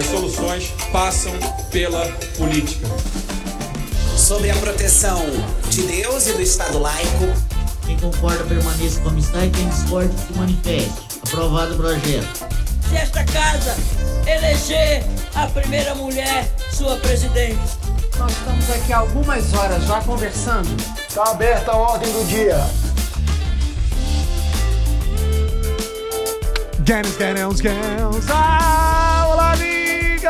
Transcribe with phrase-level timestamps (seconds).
[0.00, 1.30] As soluções passam
[1.70, 2.88] pela política.
[4.16, 5.22] Sobre a proteção
[5.68, 7.26] de Deus e do Estado laico.
[7.84, 10.94] Quem concorda permaneça como está e quem discorda se manifeste.
[11.22, 12.48] Aprovado o projeto.
[12.88, 13.76] Se esta casa
[14.26, 15.04] eleger
[15.34, 17.60] a primeira mulher sua presidente.
[18.18, 20.82] Nós estamos aqui há algumas horas já conversando.
[21.06, 22.56] Está aberta a ordem do dia.
[26.86, 28.30] Games, games, games.
[28.30, 29.09] Ah,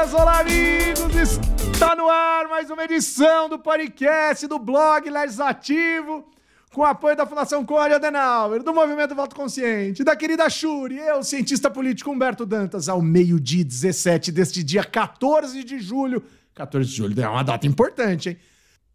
[0.00, 1.38] amigas, olá, amigos.
[1.72, 6.26] Está no ar mais uma edição do podcast do blog Legislativo,
[6.72, 11.70] com apoio da Fundação Conrad Adenauer, do Movimento Voto Consciente, da querida Shuri, eu, cientista
[11.70, 16.22] político Humberto Dantas, ao meio-dia 17 deste dia 14 de julho.
[16.54, 18.38] 14 de julho é uma data importante, hein?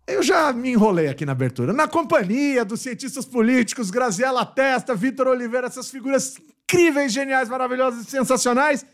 [0.07, 1.73] Eu já me enrolei aqui na abertura.
[1.73, 8.09] Na companhia dos cientistas políticos Graziela Testa, Vitor Oliveira, essas figuras incríveis, geniais, maravilhosas e
[8.09, 8.85] sensacionais.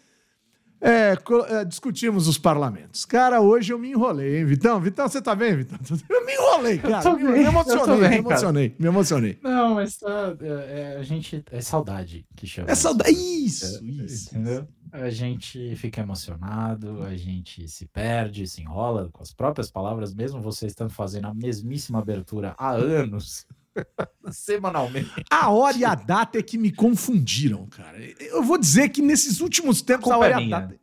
[0.81, 1.15] É,
[1.49, 3.05] é, discutimos os parlamentos.
[3.05, 4.81] Cara, hoje eu me enrolei, hein, Vitão?
[4.81, 5.77] Vitão, você tá bem, Vitão?
[6.09, 7.13] Eu me enrolei, cara.
[7.13, 8.81] Me, bem, me, emocionei, bem, me emocionei, cara.
[8.81, 9.39] me emocionei.
[9.43, 11.43] Não, mas tá, é, é, a gente.
[11.52, 12.71] É saudade que chama.
[12.71, 13.11] É saudade.
[13.11, 14.29] Isso, é, isso.
[14.29, 14.67] Entendeu?
[14.91, 20.41] A gente fica emocionado, a gente se perde, se enrola com as próprias palavras, mesmo
[20.41, 23.45] você estando fazendo a mesmíssima abertura há anos.
[24.31, 25.09] Semanalmente.
[25.30, 27.97] A hora e a data é que me confundiram, cara.
[28.19, 30.81] Eu vou dizer que nesses últimos tempos a, a hora é e a data.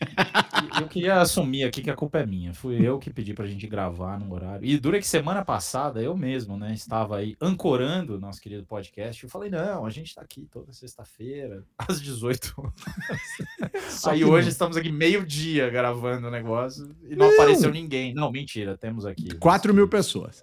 [0.80, 2.54] Eu queria assumir aqui que a culpa é minha.
[2.54, 4.64] Fui eu que pedi pra gente gravar no horário.
[4.64, 9.22] E dura que semana passada, eu mesmo, né, estava aí ancorando o nosso querido podcast.
[9.22, 14.04] Eu falei, não, a gente tá aqui toda sexta-feira, às 18 horas.
[14.06, 14.52] aí hoje não.
[14.52, 18.14] estamos aqui meio-dia gravando o negócio e não, não, apareceu ninguém.
[18.14, 19.34] Não, mentira, temos aqui.
[19.34, 20.42] 4 mil pessoas.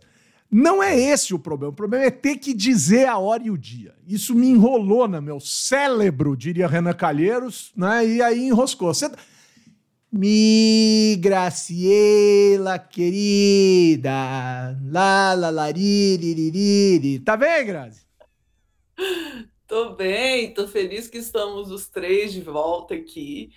[0.49, 1.71] Não é esse o problema.
[1.71, 3.93] O problema é ter que dizer a hora e o dia.
[4.07, 8.07] Isso me enrolou no meu cérebro, diria Renan Calheiros, né?
[8.07, 8.93] E aí enroscou.
[8.93, 9.11] Você...
[10.09, 14.09] Mi Graciela querida,
[14.85, 18.07] la la la ri, Tá bem, Grazi?
[19.67, 23.51] Tô bem, tô feliz que estamos os três de volta aqui.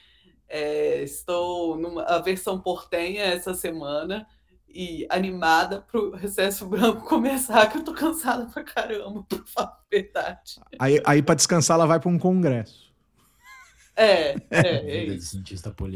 [0.48, 4.26] É, estou numa a versão portenha essa semana
[4.72, 9.80] e animada pro recesso branco começar, que eu tô cansada pra caramba, por falar a
[9.90, 10.60] verdade.
[10.78, 12.90] Aí, aí pra descansar, ela vai pra um congresso.
[13.96, 15.42] É, é, é isso.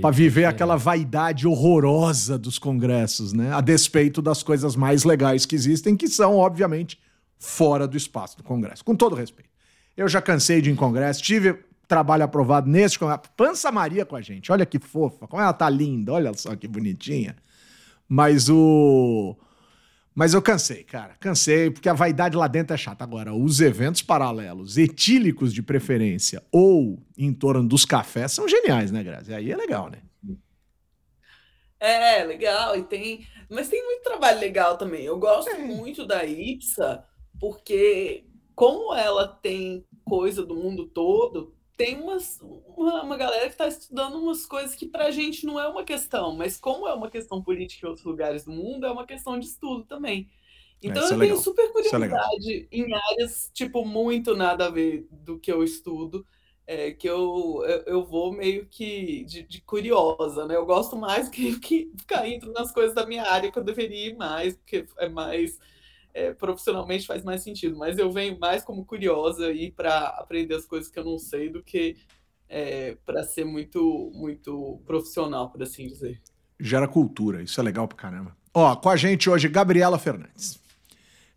[0.01, 0.47] Pra viver é.
[0.47, 3.55] aquela vaidade horrorosa dos congressos, né?
[3.55, 7.01] A despeito das coisas mais legais que existem, que são, obviamente,
[7.39, 8.84] fora do espaço do congresso.
[8.84, 9.49] Com todo respeito.
[9.97, 13.23] Eu já cansei de ir em congresso, tive trabalho aprovado neste congresso.
[13.37, 16.67] Pança Maria com a gente, olha que fofa, como ela tá linda, olha só que
[16.67, 17.37] bonitinha.
[18.09, 19.37] Mas o.
[20.15, 21.16] Mas eu cansei, cara.
[21.19, 23.03] Cansei, porque a vaidade lá dentro é chata.
[23.03, 29.03] Agora, os eventos paralelos, etílicos de preferência, ou em torno dos cafés, são geniais, né,
[29.03, 29.34] Grazi?
[29.34, 29.98] Aí é legal, né?
[31.81, 32.76] É, legal.
[32.76, 33.26] E tem.
[33.50, 35.04] Mas tem muito trabalho legal também.
[35.04, 35.59] Eu gosto é.
[35.59, 37.04] muito da IPSA,
[37.38, 42.41] porque como ela tem coisa do mundo todo, tem umas,
[42.77, 45.85] uma, uma galera que está estudando umas coisas que para a gente não é uma
[45.85, 49.39] questão, mas como é uma questão política em outros lugares do mundo, é uma questão
[49.39, 50.29] de estudo também.
[50.83, 51.39] É, então é, eu tenho legal.
[51.39, 56.25] super é curiosidade é em áreas, tipo, muito nada a ver do que eu estudo,
[56.67, 60.57] é, que eu, eu, eu, vou meio que de, de, curiosa, né?
[60.57, 64.09] Eu gosto mais que, que ficar indo nas coisas da minha área que eu deveria
[64.11, 65.59] ir mais, porque é mais
[66.15, 70.65] é, profissionalmente faz mais sentido, mas eu venho mais como curiosa e para aprender as
[70.65, 71.97] coisas que eu não sei do que
[72.49, 76.23] é, para ser muito muito profissional, por assim dizer.
[76.59, 78.37] Gera cultura, isso é legal pra caramba.
[78.55, 80.63] Ó, com a gente hoje, Gabriela Fernandes.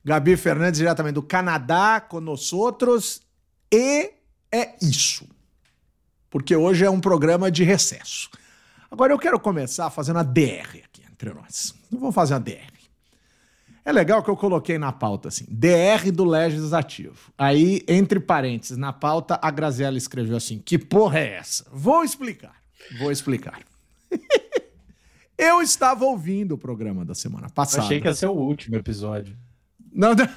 [0.06, 2.08] Gabi Fernandes, diretamente do Canadá,
[2.54, 3.22] outros.
[3.74, 4.14] E
[4.52, 5.28] é isso.
[6.30, 8.30] Porque hoje é um programa de recesso.
[8.90, 11.74] Agora eu quero começar fazendo a DR aqui entre nós.
[11.92, 12.77] Vamos fazer uma DR.
[13.88, 17.32] É legal que eu coloquei na pauta assim, DR do Legislativo.
[17.38, 21.66] Aí, entre parênteses, na pauta, a Graziella escreveu assim: que porra é essa?
[21.72, 22.58] Vou explicar.
[23.00, 23.62] Vou explicar.
[25.38, 27.84] eu estava ouvindo o programa da semana passada.
[27.84, 29.38] Eu achei que ia ser o último episódio.
[29.94, 30.28] Não, não.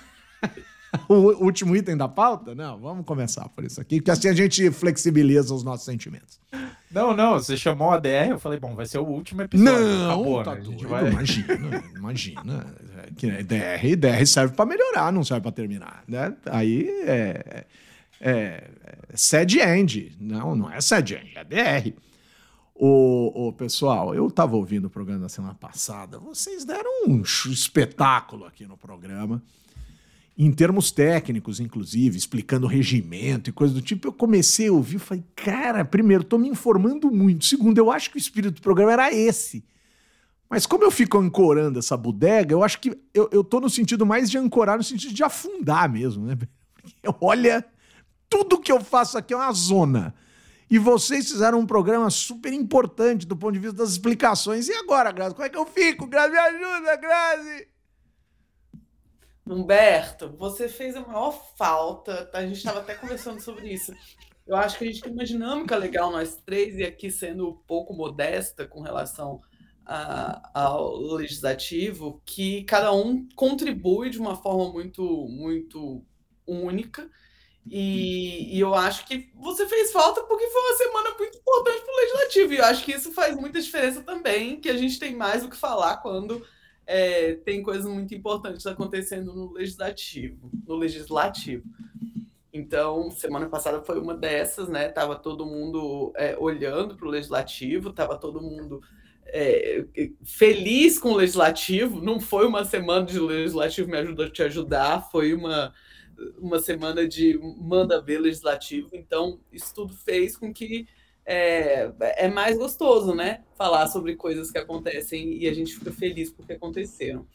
[1.09, 2.55] o último item da pauta?
[2.55, 6.39] Não, vamos começar por isso aqui, porque assim a gente flexibiliza os nossos sentimentos.
[6.91, 9.73] Não, não, você chamou a DR, eu falei, bom, vai ser o último episódio.
[9.73, 10.61] Não, Acabou, tá né?
[10.61, 11.09] doido, vai...
[11.09, 12.67] imagina, imagina.
[13.17, 16.35] Que DR, DR serve para melhorar, não serve para terminar, né?
[16.47, 17.65] Aí é,
[18.21, 18.71] é,
[19.11, 21.95] é sad end, não, não é sad end, é DR.
[22.83, 28.65] O, pessoal, eu estava ouvindo o programa da semana passada, vocês deram um espetáculo aqui
[28.65, 29.43] no programa
[30.43, 34.99] em termos técnicos, inclusive, explicando regimento e coisa do tipo, eu comecei a ouvir e
[34.99, 37.45] falei, cara, primeiro, tô me informando muito.
[37.45, 39.63] Segundo, eu acho que o espírito do programa era esse.
[40.51, 44.05] Mas como eu fico ancorando essa bodega, eu acho que eu, eu tô no sentido
[44.05, 46.37] mais de ancorar, no sentido de afundar mesmo, né?
[47.21, 47.65] Olha,
[48.29, 50.13] tudo que eu faço aqui é uma zona.
[50.69, 54.69] E vocês fizeram um programa super importante do ponto de vista das explicações.
[54.69, 55.37] E agora, Grazi?
[55.37, 56.07] Como é que eu fico?
[56.09, 57.69] Grazi, me ajuda, Grazi!
[59.47, 62.27] Humberto, você fez a maior falta.
[62.27, 62.39] tá?
[62.39, 63.93] A gente estava até conversando sobre isso.
[64.47, 67.57] Eu acho que a gente tem uma dinâmica legal, nós três, e aqui sendo um
[67.57, 69.41] pouco modesta com relação
[69.87, 76.05] ao legislativo, que cada um contribui de uma forma muito, muito
[76.47, 77.11] única.
[77.69, 81.93] E, e, eu acho que você fez falta porque foi uma semana muito importante para
[81.93, 82.53] o legislativo.
[82.53, 85.49] E eu acho que isso faz muita diferença também, que a gente tem mais o
[85.49, 86.45] que falar quando
[86.87, 91.65] é, tem coisas muito importantes acontecendo no legislativo, no legislativo.
[92.53, 94.89] Então, semana passada foi uma dessas, né?
[94.89, 98.81] Tava todo mundo é, olhando para o legislativo, tava todo mundo
[99.33, 99.85] é,
[100.25, 102.01] feliz com o legislativo.
[102.01, 105.73] Não foi uma semana de legislativo me ajuda a te ajudar, foi uma
[106.39, 108.91] uma semana de manda ver legislativo.
[108.93, 110.87] Então, isso tudo fez com que
[111.25, 113.45] é, é mais gostoso, né?
[113.57, 117.27] Falar sobre coisas que acontecem e a gente fica feliz porque aconteceram.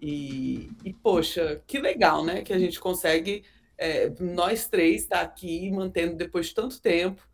[0.00, 2.42] E, e poxa, que legal, né?
[2.42, 3.44] Que a gente consegue,
[3.76, 7.27] é, nós três, estar tá aqui mantendo depois de tanto tempo.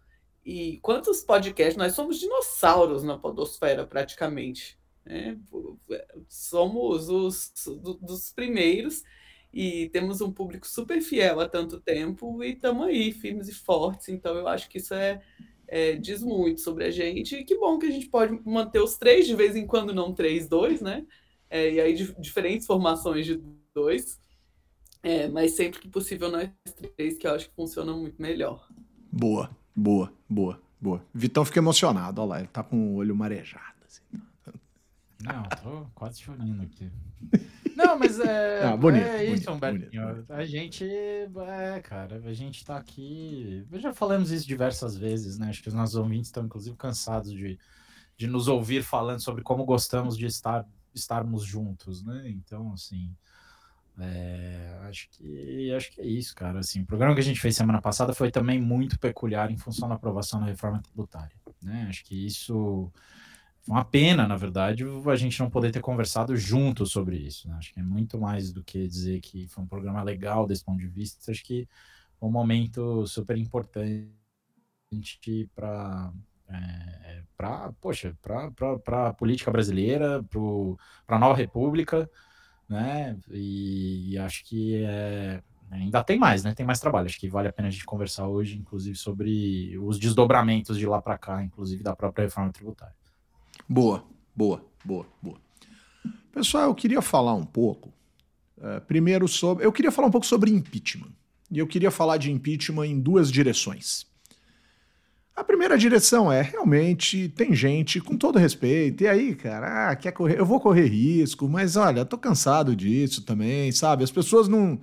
[0.44, 1.76] E quantos podcasts?
[1.76, 4.78] Nós somos dinossauros na Podosfera, praticamente.
[5.04, 5.38] Né?
[6.28, 7.52] Somos os
[8.00, 9.02] dos primeiros
[9.52, 14.08] e temos um público super fiel há tanto tempo e estamos aí, firmes e fortes.
[14.08, 15.22] Então, eu acho que isso é,
[15.68, 17.36] é, diz muito sobre a gente.
[17.36, 20.12] E que bom que a gente pode manter os três, de vez em quando não
[20.12, 21.06] três, dois, né?
[21.48, 23.40] É, e aí diferentes formações de
[23.72, 24.20] dois.
[25.02, 26.50] É, mas sempre que possível nós
[26.96, 28.66] três, que eu acho que funciona muito melhor.
[29.12, 31.04] Boa, boa, boa, boa.
[31.12, 33.74] Vitão fica emocionado, olha lá, ele tá com o olho marejado.
[33.84, 34.02] Assim.
[35.22, 36.90] Não, tô quase chorando aqui.
[37.74, 39.90] Não, mas é, ah, bonito, é isso, bonito.
[39.90, 43.66] Bonito, A gente, é, cara, a gente tá aqui.
[43.72, 45.48] Já falamos isso diversas vezes, né?
[45.48, 47.58] Acho que os nossos ouvintes estão, inclusive, cansados de,
[48.16, 52.28] de nos ouvir falando sobre como gostamos de estar estarmos juntos, né?
[52.28, 53.14] Então, assim.
[53.98, 56.58] É, acho que acho que é isso, cara.
[56.58, 59.88] Assim, o programa que a gente fez semana passada foi também muito peculiar em função
[59.88, 61.86] da aprovação da reforma tributária, né?
[61.88, 62.92] Acho que isso
[63.66, 67.48] uma pena, na verdade, a gente não poder ter conversado junto sobre isso.
[67.48, 67.56] Né?
[67.56, 70.78] Acho que é muito mais do que dizer que foi um programa legal desse ponto
[70.78, 71.30] de vista.
[71.30, 71.66] Acho que
[72.20, 74.10] um momento super importante
[75.54, 76.12] para
[76.48, 80.22] é, para poxa para a política brasileira
[81.06, 82.08] para a nova república
[82.68, 87.28] né e, e acho que é, ainda tem mais né tem mais trabalho acho que
[87.28, 91.42] vale a pena a gente conversar hoje inclusive sobre os desdobramentos de lá para cá
[91.42, 92.94] inclusive da própria reforma tributária
[93.68, 95.40] Boa, boa, boa, boa.
[96.32, 97.92] Pessoal, eu queria falar um pouco.
[98.58, 99.64] Uh, primeiro sobre.
[99.64, 101.12] Eu queria falar um pouco sobre impeachment.
[101.50, 104.06] E eu queria falar de impeachment em duas direções.
[105.36, 110.12] A primeira direção é, realmente, tem gente, com todo respeito, e aí, cara, ah, quer
[110.12, 110.38] correr?
[110.38, 114.04] Eu vou correr risco, mas olha, tô cansado disso também, sabe?
[114.04, 114.80] As pessoas não.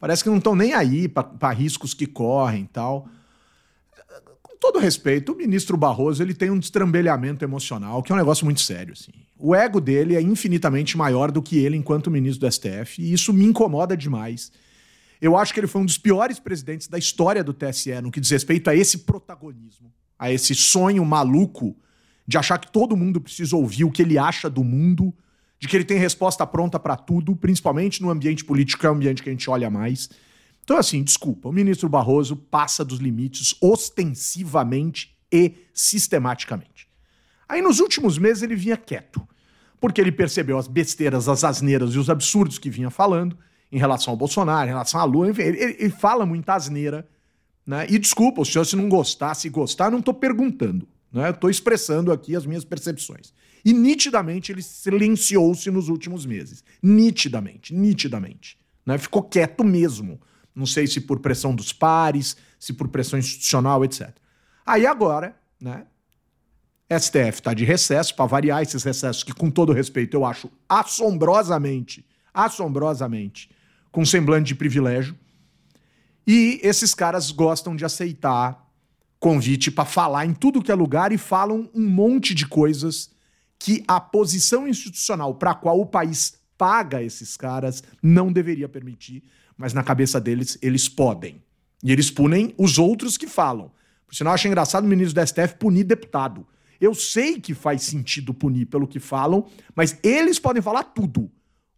[0.00, 3.06] Parece que não estão nem aí para riscos que correm tal
[4.62, 8.60] todo respeito, o ministro Barroso ele tem um destrambelhamento emocional, que é um negócio muito
[8.60, 8.92] sério.
[8.92, 9.10] Assim.
[9.36, 13.32] O ego dele é infinitamente maior do que ele enquanto ministro do STF, e isso
[13.32, 14.52] me incomoda demais.
[15.22, 18.18] Eu acho que ele foi um dos piores presidentes da história do TSE no que
[18.18, 21.76] diz respeito a esse protagonismo, a esse sonho maluco
[22.26, 25.14] de achar que todo mundo precisa ouvir o que ele acha do mundo,
[25.60, 28.94] de que ele tem resposta pronta para tudo, principalmente no ambiente político, que é o
[28.94, 30.10] ambiente que a gente olha mais.
[30.64, 36.88] Então, assim, desculpa, o ministro Barroso passa dos limites ostensivamente e sistematicamente.
[37.48, 39.22] Aí, nos últimos meses, ele vinha quieto,
[39.80, 43.38] porque ele percebeu as besteiras, as asneiras e os absurdos que vinha falando
[43.72, 47.08] em relação ao Bolsonaro, em relação à Lula, enfim, ele, ele fala muita asneira,
[47.66, 47.86] né?
[47.88, 51.30] E desculpa, o senhor, se não gostar, se gostar, não estou perguntando, né?
[51.30, 53.32] Estou expressando aqui as minhas percepções.
[53.64, 56.62] E nitidamente ele silenciou-se nos últimos meses.
[56.82, 58.58] Nitidamente, nitidamente.
[58.84, 58.98] Né?
[58.98, 60.20] Ficou quieto mesmo
[60.54, 64.10] não sei se por pressão dos pares, se por pressão institucional, etc.
[64.64, 65.86] Aí agora, né?
[66.90, 72.04] STF está de recesso, para variar esses recessos que, com todo respeito, eu acho assombrosamente,
[72.34, 73.48] assombrosamente,
[73.92, 75.16] com semblante de privilégio.
[76.26, 78.68] E esses caras gostam de aceitar
[79.20, 83.10] convite para falar em tudo que é lugar e falam um monte de coisas
[83.56, 89.22] que a posição institucional para a qual o país paga esses caras não deveria permitir
[89.56, 91.42] mas na cabeça deles, eles podem.
[91.84, 93.70] E eles punem os outros que falam.
[94.06, 96.46] Por sinal, acho engraçado o ministro do STF punir deputado.
[96.80, 101.30] Eu sei que faz sentido punir pelo que falam, mas eles podem falar tudo.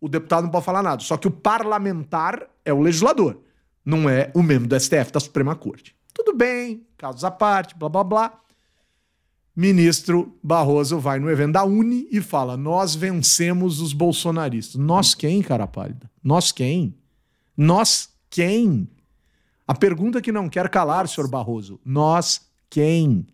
[0.04, 1.02] O deputado não pode falar nada.
[1.02, 3.40] Só que o parlamentar é o legislador,
[3.82, 5.96] não é o membro do STF, da Suprema Corte.
[6.12, 8.40] Tudo bem, casos à parte, blá blá blá.
[9.56, 14.78] Ministro Barroso vai no evento da Uni e fala: Nós vencemos os bolsonaristas.
[14.78, 16.11] Nós quem, cara pálida?
[16.23, 16.94] Nós quem?
[17.56, 18.87] Nós quem?
[19.66, 23.26] A pergunta que não quer calar, senhor Barroso: Nós quem?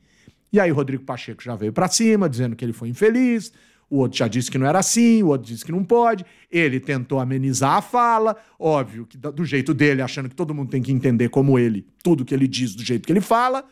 [0.53, 3.53] E aí, Rodrigo Pacheco já veio para cima, dizendo que ele foi infeliz.
[3.91, 6.25] O outro já disse que não era assim, o outro disse que não pode.
[6.49, 10.81] Ele tentou amenizar a fala, óbvio que do jeito dele, achando que todo mundo tem
[10.81, 13.65] que entender como ele, tudo que ele diz do jeito que ele fala.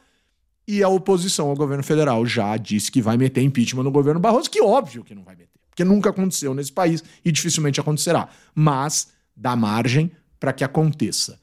[0.66, 4.50] E a oposição ao governo federal já disse que vai meter impeachment no governo Barroso,
[4.50, 8.28] que óbvio que não vai meter, porque nunca aconteceu nesse país e dificilmente acontecerá.
[8.52, 10.10] Mas dá margem
[10.40, 11.38] para que aconteça.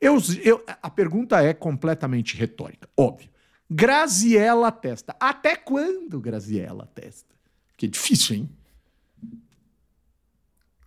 [0.00, 3.28] Eu, eu, a pergunta é completamente retórica, óbvio.
[3.70, 5.14] Graziella Testa.
[5.20, 7.33] Até quando Graziella Testa?
[7.76, 8.50] Que é difícil, hein?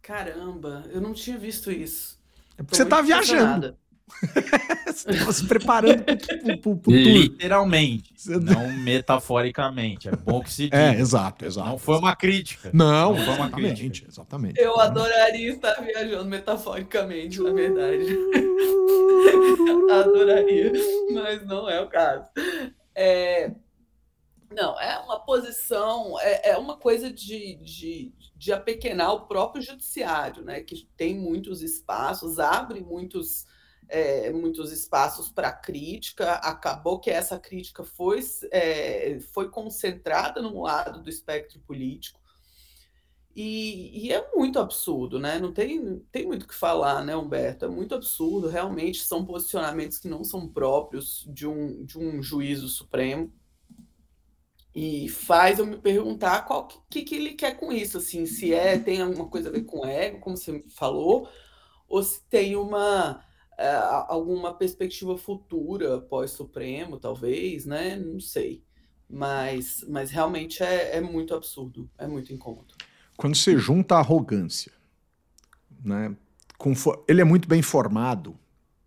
[0.01, 2.17] Caramba, eu não tinha visto isso.
[2.57, 3.75] É porque você tá viajando.
[4.87, 10.07] você tava se preparando pro, pro, pro, pro Literalmente, não metaforicamente.
[10.07, 10.77] É bom que se é, diga.
[10.77, 11.67] É, exato, exato.
[11.67, 12.69] Não foi uma crítica.
[12.73, 14.07] Não, não foi uma crítica.
[14.07, 14.59] Exatamente.
[14.59, 18.05] Eu adoraria estar viajando metaforicamente, na verdade.
[19.91, 20.71] adoraria,
[21.13, 22.27] mas não é o caso.
[22.95, 23.51] É,
[24.49, 30.43] não, é uma posição, é, é uma coisa de, de, de apequenar o próprio judiciário,
[30.43, 30.61] né?
[30.61, 33.45] Que tem muitos espaços, abre muitos,
[33.89, 36.33] é, muitos espaços para crítica.
[36.35, 42.19] Acabou que essa crítica foi, é, foi concentrada num lado do espectro político.
[43.35, 45.37] E, e, é muito absurdo, né?
[45.37, 47.65] Não tem, tem muito o que falar, né, Humberto?
[47.65, 48.47] É muito absurdo.
[48.47, 53.31] Realmente são posicionamentos que não são próprios de um, de um juízo supremo
[54.79, 58.77] e faz eu me perguntar qual que, que ele quer com isso, assim, se é
[58.77, 61.27] tem alguma coisa a ver com ego, como você falou,
[61.89, 63.25] ou se tem uma
[63.57, 63.73] é,
[64.07, 67.95] alguma perspectiva futura pós-supremo, talvez, né?
[67.95, 68.63] Não sei.
[69.09, 72.75] Mas, mas realmente é, é muito absurdo, é muito incômodo.
[73.15, 74.71] Quando você junta a arrogância,
[75.83, 76.15] né?
[76.55, 76.73] Com,
[77.07, 78.37] ele é muito bem formado,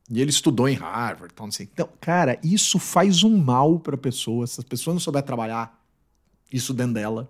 [0.09, 1.69] e ele estudou em Harvard, então, sei.
[1.73, 4.47] Então, cara, isso faz um mal para a pessoa.
[4.47, 5.80] Se as pessoas não souber trabalhar
[6.53, 7.29] isso dentro dela,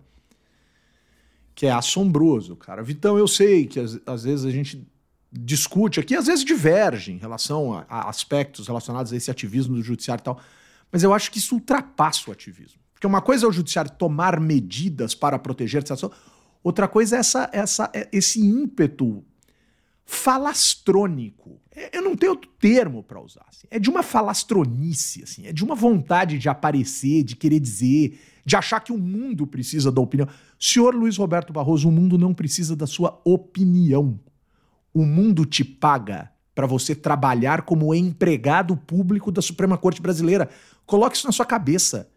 [1.55, 2.83] que é assombroso, cara.
[2.83, 4.87] Vitão, eu sei que às, às vezes a gente
[5.33, 9.83] discute aqui, às vezes diverge em relação a, a, aspectos relacionados a esse ativismo do
[9.83, 10.41] judiciário e tal,
[10.91, 12.81] mas eu acho que isso ultrapassa o ativismo.
[12.93, 16.11] Porque uma coisa é o judiciário tomar medidas para proteger a
[16.63, 19.25] outra coisa é essa, essa, é esse ímpeto
[20.05, 21.61] falastrônico.
[21.75, 23.47] É, eu não tenho outro termo para usar.
[23.49, 23.67] Assim.
[23.71, 25.47] É de uma falastronice, assim.
[25.47, 29.93] é de uma vontade de aparecer, de querer dizer, de achar que o mundo precisa
[29.93, 30.27] da opinião.
[30.59, 34.19] Senhor Luiz Roberto Barroso, o mundo não precisa da sua opinião.
[34.93, 40.49] O mundo te paga para você trabalhar como empregado público da Suprema Corte Brasileira.
[40.85, 42.09] Coloque isso na sua cabeça.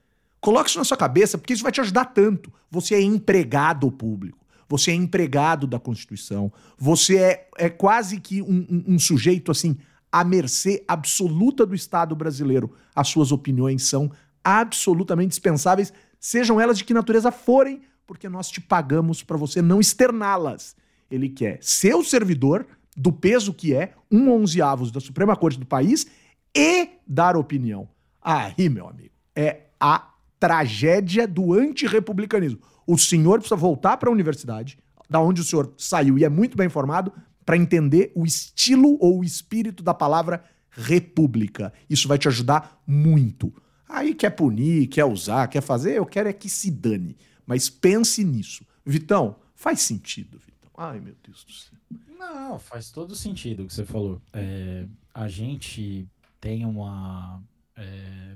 [0.41, 2.51] Coloque isso na sua cabeça, porque isso vai te ajudar tanto.
[2.71, 4.39] Você é empregado público.
[4.67, 6.51] Você é empregado da Constituição.
[6.79, 9.77] Você é, é quase que um, um, um sujeito assim
[10.11, 12.73] à mercê absoluta do Estado brasileiro.
[12.95, 14.11] As suas opiniões são
[14.43, 19.81] absolutamente dispensáveis sejam elas de que natureza forem, porque nós te pagamos para você não
[19.81, 20.73] externá-las.
[21.11, 22.65] Ele quer ser o servidor
[22.95, 26.07] do peso que é um onzeavos da Suprema Corte do país
[26.55, 27.89] e dar opinião.
[28.21, 32.61] Aí, meu amigo, é a tragédia do antirrepublicanismo.
[32.87, 36.55] O senhor precisa voltar para a universidade, da onde o senhor saiu e é muito
[36.55, 37.11] bem informado,
[37.45, 41.73] para entender o estilo ou o espírito da palavra república.
[41.89, 43.53] Isso vai te ajudar muito.
[43.87, 47.17] Aí quer punir, quer usar, quer fazer, eu quero é que se dane.
[47.45, 48.65] Mas pense nisso.
[48.85, 50.71] Vitão, faz sentido, Vitão.
[50.77, 51.73] Ai, meu Deus do céu.
[52.17, 54.21] Não, faz todo sentido o que você falou.
[54.31, 56.07] É, a gente
[56.39, 57.41] tem uma.
[57.75, 58.35] É,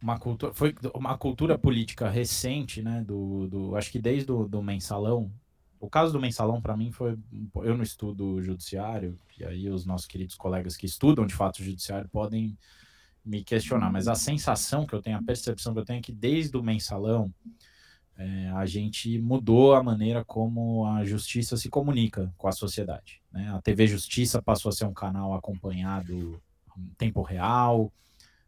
[0.00, 0.52] uma cultura.
[0.52, 3.02] Foi uma cultura política recente, né?
[3.02, 5.32] Do, do, acho que desde o do mensalão.
[5.78, 7.18] O caso do mensalão, para mim, foi.
[7.56, 11.64] Eu não estudo judiciário, e aí os nossos queridos colegas que estudam de fato o
[11.64, 12.56] judiciário podem
[13.24, 16.12] me questionar, mas a sensação que eu tenho, a percepção que eu tenho é que
[16.12, 17.32] desde o mensalão
[18.16, 23.22] é, a gente mudou a maneira como a justiça se comunica com a sociedade.
[23.32, 23.50] Né?
[23.54, 26.40] A TV Justiça passou a ser um canal acompanhado
[26.76, 27.92] em tempo real,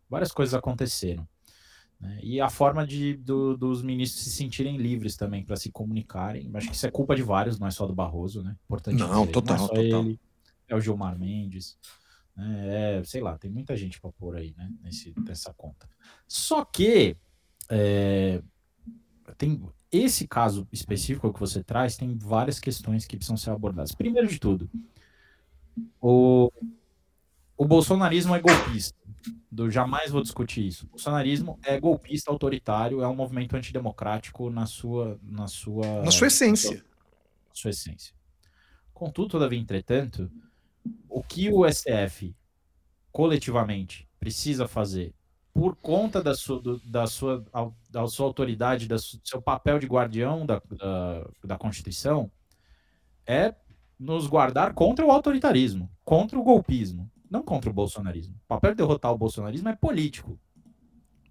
[0.09, 1.27] várias coisas aconteceram.
[2.01, 2.19] Né?
[2.23, 6.69] E a forma de, do, dos ministros se sentirem livres também para se comunicarem, acho
[6.69, 8.57] que isso é culpa de vários, não é só do Barroso, né?
[8.65, 10.05] Importante não, dizer, total, não é total.
[10.05, 10.21] Ele,
[10.69, 11.79] é o Gilmar Mendes?
[12.37, 15.89] É, sei lá, tem muita gente para pôr aí, né, nesse, nessa conta.
[16.27, 17.17] Só que
[17.71, 18.43] é,
[19.39, 23.95] tem esse caso específico que você traz, tem várias questões que precisam ser abordadas.
[23.95, 24.69] Primeiro de tudo,
[26.01, 26.51] o,
[27.57, 28.99] o bolsonarismo é golpista.
[29.51, 30.87] Do, jamais vou discutir isso.
[30.87, 36.27] O bolsonarismo é golpista, autoritário, é um movimento antidemocrático na sua na sua na sua
[36.27, 36.71] essência.
[36.71, 36.87] Na sua,
[37.49, 38.15] na sua essência.
[38.93, 40.31] Contudo, todavia, entretanto,
[41.09, 42.35] o que o STF
[43.13, 45.15] coletivamente precisa fazer
[45.53, 47.45] por conta da sua, do, da sua,
[47.89, 52.31] da sua autoridade, do seu papel de guardião da, da, da Constituição,
[53.25, 53.55] é
[53.97, 58.35] nos guardar contra o autoritarismo, contra o golpismo, não contra o bolsonarismo.
[58.35, 60.39] O papel de derrotar o bolsonarismo é político.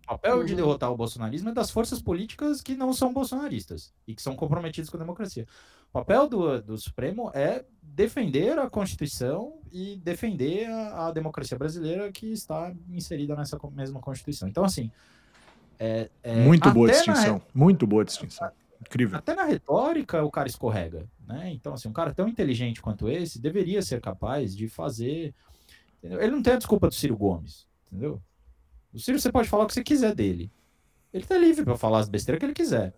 [0.03, 0.45] O papel uhum.
[0.45, 4.35] de derrotar o bolsonarismo é das forças políticas que não são bolsonaristas e que são
[4.35, 5.47] comprometidas com a democracia.
[5.89, 12.11] O papel do, do Supremo é defender a Constituição e defender a, a, democracia brasileira
[12.11, 14.49] que está inserida nessa mesma Constituição.
[14.49, 14.91] Então, assim.
[15.79, 17.35] É, é, muito boa distinção.
[17.35, 18.51] Na, muito boa distinção.
[18.81, 19.17] Incrível.
[19.17, 21.07] Até na retórica o cara escorrega.
[21.25, 21.51] Né?
[21.53, 25.33] Então, assim, um cara tão inteligente quanto esse deveria ser capaz de fazer.
[25.99, 26.21] Entendeu?
[26.21, 28.21] Ele não tem a desculpa do Ciro Gomes, entendeu?
[28.93, 30.51] O Ciro você pode falar o que você quiser dele.
[31.13, 32.93] Ele tá livre para falar as besteiras que ele quiser.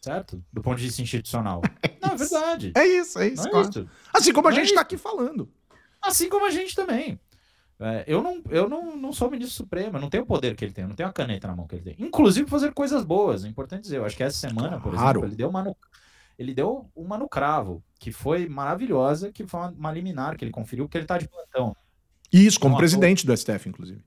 [0.00, 0.44] Certo?
[0.52, 1.62] Do ponto de vista institucional.
[1.82, 2.72] É não, é verdade.
[2.76, 3.48] É isso, é isso.
[3.48, 3.88] É isso.
[4.12, 5.48] Assim como a não é gente é tá aqui falando.
[6.02, 7.18] Assim como a gente também.
[7.78, 10.72] É, eu não, eu não, não sou ministro supremo, não tenho o poder que ele
[10.72, 11.96] tem, eu não tenho a caneta na mão que ele tem.
[11.98, 13.98] Inclusive fazer coisas boas, é importante dizer.
[13.98, 15.20] Eu acho que essa semana, por claro.
[15.20, 15.76] exemplo, ele deu uma no,
[16.38, 20.52] ele deu uma no cravo, que foi maravilhosa, que foi uma, uma liminar que ele
[20.52, 21.74] conferiu, porque ele tá de plantão.
[22.32, 24.02] Isso, como presidente do STF, inclusive.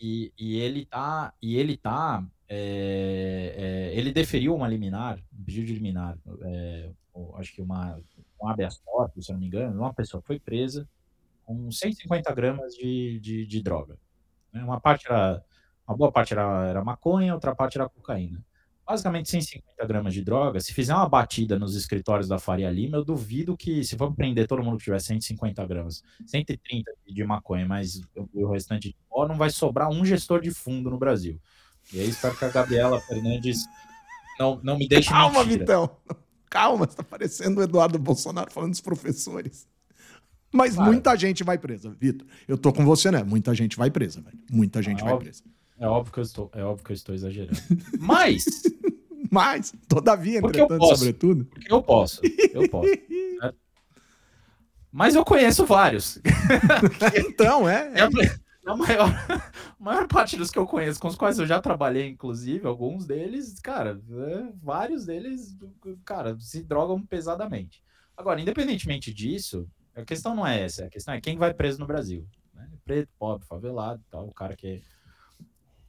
[0.00, 5.66] E, e ele tá, e ele tá, é, é, ele deferiu uma liminar, um pedido
[5.66, 6.90] de liminar, é,
[7.36, 8.00] acho que uma,
[8.42, 10.88] um habeas corpus, se não me engano, uma pessoa foi presa,
[11.44, 13.98] com 150 gramas de, de, de droga.
[14.52, 14.64] Né?
[14.64, 15.44] Uma parte era,
[15.86, 18.42] uma boa parte era, era maconha, outra parte era cocaína.
[18.90, 20.58] Basicamente 150 gramas de droga.
[20.58, 24.48] Se fizer uma batida nos escritórios da Faria Lima, eu duvido que, se for prender
[24.48, 28.00] todo mundo que tiver 150 gramas, 130 de maconha, mas
[28.34, 31.40] o restante de pó, não vai sobrar um gestor de fundo no Brasil.
[31.92, 33.60] E aí espero que a Gabriela Fernandes
[34.40, 35.58] não, não me deixe Calma, mentira.
[35.60, 35.96] Vitão.
[36.50, 39.68] Calma, está parecendo o Eduardo Bolsonaro falando dos professores.
[40.52, 40.90] Mas claro.
[40.90, 42.26] muita gente vai presa, Vitor.
[42.48, 43.22] Eu tô com você, né?
[43.22, 44.40] Muita gente vai presa, velho.
[44.50, 45.44] Muita gente é vai presa.
[45.80, 47.58] É óbvio que eu estou, é óbvio que eu estou exagerando.
[47.98, 48.44] Mas.
[49.30, 51.44] Mas, todavia, porque entretanto, posso, sobretudo.
[51.46, 52.20] Porque eu posso.
[52.52, 52.90] Eu posso.
[52.90, 53.52] Né?
[54.92, 56.20] Mas eu conheço vários.
[57.16, 57.92] então, é.
[57.94, 58.40] é.
[58.66, 62.08] A maior, a maior parte dos que eu conheço, com os quais eu já trabalhei,
[62.08, 65.56] inclusive, alguns deles, cara, é, vários deles,
[66.04, 67.82] cara, se drogam pesadamente.
[68.16, 71.86] Agora, independentemente disso, a questão não é essa, a questão é quem vai preso no
[71.86, 72.26] Brasil.
[72.54, 72.68] Né?
[72.84, 74.66] Preto, pobre, favelado, tal, o cara que.
[74.66, 74.80] É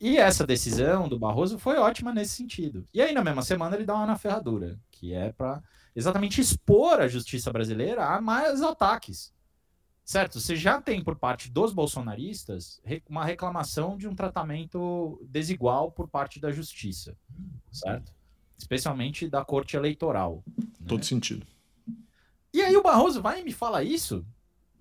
[0.01, 2.83] e essa decisão do Barroso foi ótima nesse sentido.
[2.91, 5.61] E aí, na mesma semana, ele dá uma na ferradura, que é para
[5.95, 9.31] exatamente expor a justiça brasileira a mais ataques.
[10.03, 10.39] Certo?
[10.39, 16.39] Você já tem por parte dos bolsonaristas uma reclamação de um tratamento desigual por parte
[16.39, 17.15] da justiça,
[17.71, 18.11] certo?
[18.57, 20.43] Especialmente da corte eleitoral.
[20.57, 20.87] Né?
[20.87, 21.45] Todo sentido.
[22.51, 24.25] E aí o Barroso vai e me fala isso,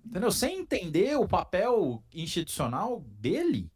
[0.03, 0.31] entendeu?
[0.31, 3.69] Sem entender o papel institucional dele,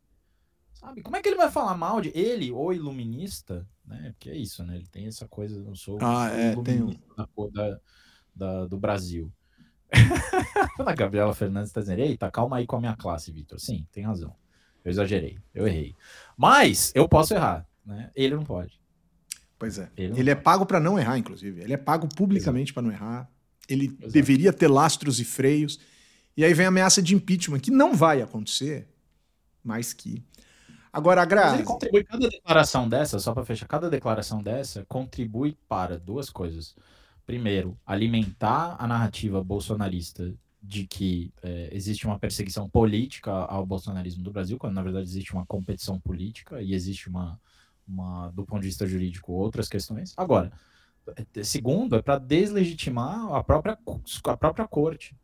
[0.85, 1.01] sabe?
[1.01, 4.11] Como é que ele vai falar mal de ele, ou iluminista, né?
[4.11, 4.75] Porque é isso, né?
[4.75, 6.99] Ele tem essa coisa, não sou ah, é, tem...
[7.15, 7.79] da, da,
[8.35, 9.31] da, do Brasil.
[10.85, 13.59] a Gabriela Fernandes está dizendo, eita, calma aí com a minha classe, Vitor.
[13.59, 14.35] Sim, tem razão.
[14.83, 15.95] Eu exagerei, eu errei.
[16.37, 18.11] Mas eu posso errar, né?
[18.15, 18.79] Ele não pode.
[19.57, 19.89] Pois é.
[19.95, 21.61] Ele, ele é pago para não errar, inclusive.
[21.61, 23.29] Ele é pago publicamente para não errar
[23.67, 24.11] ele Exato.
[24.11, 25.79] deveria ter lastros e freios.
[26.37, 28.87] E aí vem a ameaça de impeachment, que não vai acontecer,
[29.63, 30.23] mas que.
[30.95, 31.55] Agora, a Grazi...
[31.55, 36.75] ele contribui, cada declaração dessa, só para fechar, cada declaração dessa contribui para duas coisas.
[37.25, 44.31] Primeiro, alimentar a narrativa bolsonarista de que é, existe uma perseguição política ao bolsonarismo do
[44.31, 47.39] Brasil, quando na verdade existe uma competição política e existe uma,
[47.87, 50.13] uma do ponto de vista jurídico, outras questões.
[50.15, 50.51] Agora,
[51.43, 53.77] Segundo, é para deslegitimar a própria,
[54.23, 55.15] a própria corte.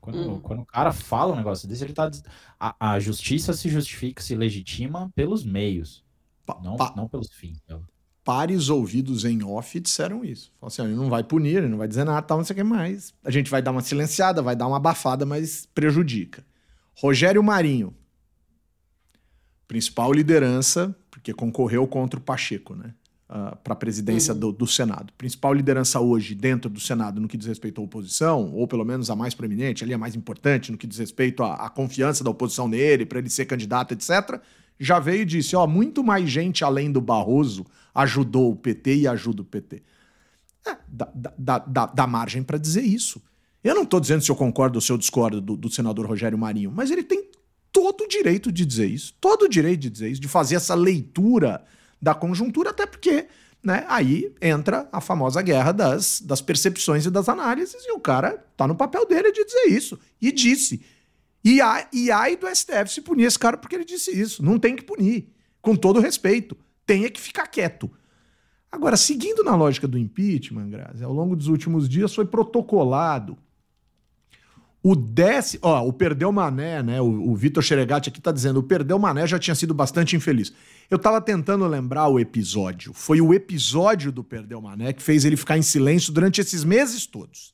[0.00, 0.40] Quando, hum.
[0.40, 2.10] quando o cara fala um negócio desse, ele tá.
[2.58, 6.04] A, a justiça se justifica, se legitima pelos meios,
[6.44, 7.82] pa, não, pa, não pelos fins dela.
[8.24, 10.52] Pares ouvidos em off disseram isso.
[10.60, 12.56] Falaram assim: ele não vai punir, ele não vai dizer nada, tal, não sei o
[12.56, 13.14] que mais.
[13.24, 16.44] A gente vai dar uma silenciada, vai dar uma abafada, mas prejudica.
[16.94, 17.94] Rogério Marinho,
[19.66, 22.94] principal liderança, porque concorreu contra o Pacheco, né?
[23.30, 24.40] Uh, para a presidência uhum.
[24.40, 25.12] do, do, Senado.
[25.16, 29.08] Principal liderança hoje dentro do Senado no que diz respeito à oposição, ou pelo menos
[29.08, 32.30] a mais proeminente, ali a mais importante no que diz respeito à, à confiança da
[32.30, 34.40] oposição nele, para ele ser candidato, etc.,
[34.78, 37.64] já veio e disse: ó, muito mais gente além do Barroso
[37.94, 39.82] ajudou o PT e ajuda o PT.
[40.66, 43.22] É, dá, dá, dá, dá margem para dizer isso.
[43.62, 46.38] Eu não estou dizendo se eu concordo ou se eu discordo do, do senador Rogério
[46.38, 47.28] Marinho, mas ele tem
[47.70, 50.74] todo o direito de dizer isso, todo o direito de dizer isso, de fazer essa
[50.74, 51.62] leitura
[52.00, 53.26] da conjuntura, até porque
[53.62, 58.44] né, aí entra a famosa guerra das, das percepções e das análises, e o cara
[58.56, 59.98] tá no papel dele de dizer isso.
[60.20, 60.82] E disse.
[61.44, 64.42] E, a, e ai do STF se punir esse cara porque ele disse isso.
[64.42, 65.28] Não tem que punir.
[65.60, 66.56] Com todo respeito.
[66.86, 67.90] Tenha que ficar quieto.
[68.72, 73.36] Agora, seguindo na lógica do impeachment, Grazi, ao longo dos últimos dias foi protocolado
[74.82, 75.60] o décimo.
[75.64, 77.00] Ó, o Perdeu Mané, né?
[77.00, 80.52] O, o Vitor Xeregatti aqui tá dizendo: o Perdeu Mané já tinha sido bastante infeliz.
[80.90, 82.92] Eu tava tentando lembrar o episódio.
[82.92, 87.06] Foi o episódio do Perdeu Mané que fez ele ficar em silêncio durante esses meses
[87.06, 87.52] todos.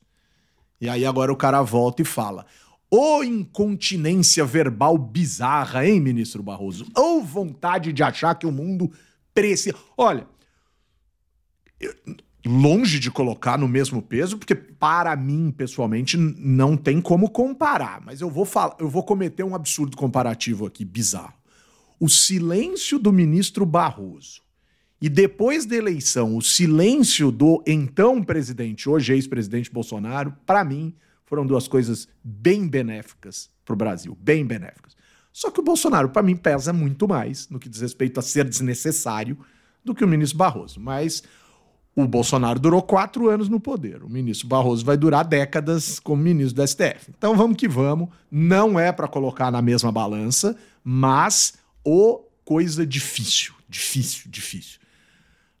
[0.79, 2.45] E aí agora o cara volta e fala:
[2.89, 6.85] Ô incontinência verbal bizarra, hein, ministro Barroso?
[6.95, 8.91] Ou vontade de achar que o mundo
[9.33, 9.75] precisa.
[9.97, 10.25] Olha,
[12.47, 18.01] longe de colocar no mesmo peso, porque para mim, pessoalmente, não tem como comparar.
[18.05, 21.33] Mas eu vou falar, eu vou cometer um absurdo comparativo aqui, bizarro.
[21.99, 24.41] O silêncio do ministro Barroso
[24.99, 31.45] e depois da eleição, o silêncio do então presidente, hoje ex-presidente Bolsonaro, para mim, foram
[31.45, 34.95] duas coisas bem benéficas para o Brasil, bem benéficas.
[35.31, 38.45] Só que o Bolsonaro, para mim, pesa muito mais no que diz respeito a ser
[38.45, 39.37] desnecessário
[39.85, 40.79] do que o ministro Barroso.
[40.79, 41.21] Mas
[42.03, 44.03] o Bolsonaro durou quatro anos no poder.
[44.03, 47.09] O ministro Barroso vai durar décadas como ministro do STF.
[47.09, 48.09] Então vamos que vamos.
[48.29, 54.79] Não é para colocar na mesma balança, mas o coisa difícil, difícil, difícil.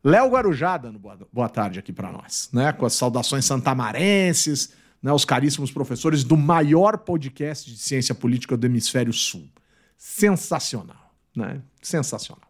[0.03, 2.71] Léo Guarujá dando boa, boa tarde aqui para nós, né?
[2.71, 4.71] Com as saudações santamarenses
[5.01, 9.47] né, os caríssimos professores do maior podcast de ciência política do hemisfério sul.
[9.97, 11.61] Sensacional, né?
[11.81, 12.46] Sensacional.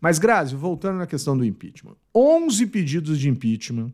[0.00, 1.96] Mas, Grazi, voltando na questão do impeachment.
[2.14, 3.92] 11 pedidos de impeachment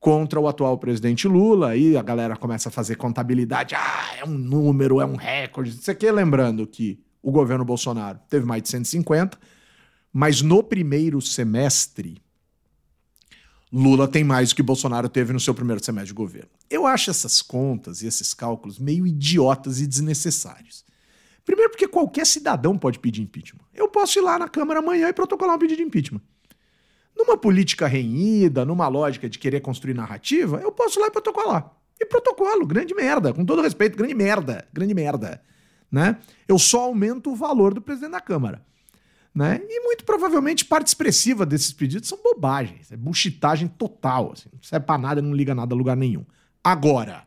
[0.00, 4.38] contra o atual presidente Lula, aí a galera começa a fazer contabilidade, ah, é um
[4.38, 9.36] número, é um recorde, isso aqui, lembrando que o governo Bolsonaro teve mais de 150,
[10.12, 12.22] mas no primeiro semestre
[13.72, 16.48] Lula tem mais do que Bolsonaro teve no seu primeiro semestre de governo.
[16.70, 20.84] Eu acho essas contas e esses cálculos meio idiotas e desnecessários.
[21.48, 23.64] Primeiro, porque qualquer cidadão pode pedir impeachment.
[23.74, 26.20] Eu posso ir lá na Câmara amanhã e protocolar um pedido de impeachment.
[27.16, 31.72] Numa política renhida, numa lógica de querer construir narrativa, eu posso ir lá e protocolar.
[31.98, 35.40] E protocolo, grande merda, com todo respeito, grande merda, grande merda.
[35.90, 36.18] Né?
[36.46, 38.62] Eu só aumento o valor do presidente da Câmara.
[39.34, 39.58] Né?
[39.66, 44.84] E muito provavelmente parte expressiva desses pedidos são bobagens, é buchitagem total, assim, não serve
[44.84, 46.26] para nada, não liga nada a lugar nenhum.
[46.62, 47.26] Agora,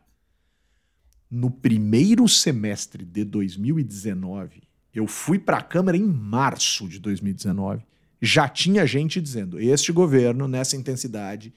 [1.32, 4.62] no primeiro semestre de 2019,
[4.94, 7.82] eu fui para a Câmara em março de 2019,
[8.20, 11.50] já tinha gente dizendo: este governo, nessa intensidade,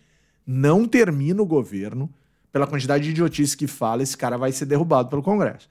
[0.47, 2.09] não termina o governo,
[2.53, 5.67] pela quantidade de idiotice que fala, esse cara vai ser derrubado pelo Congresso.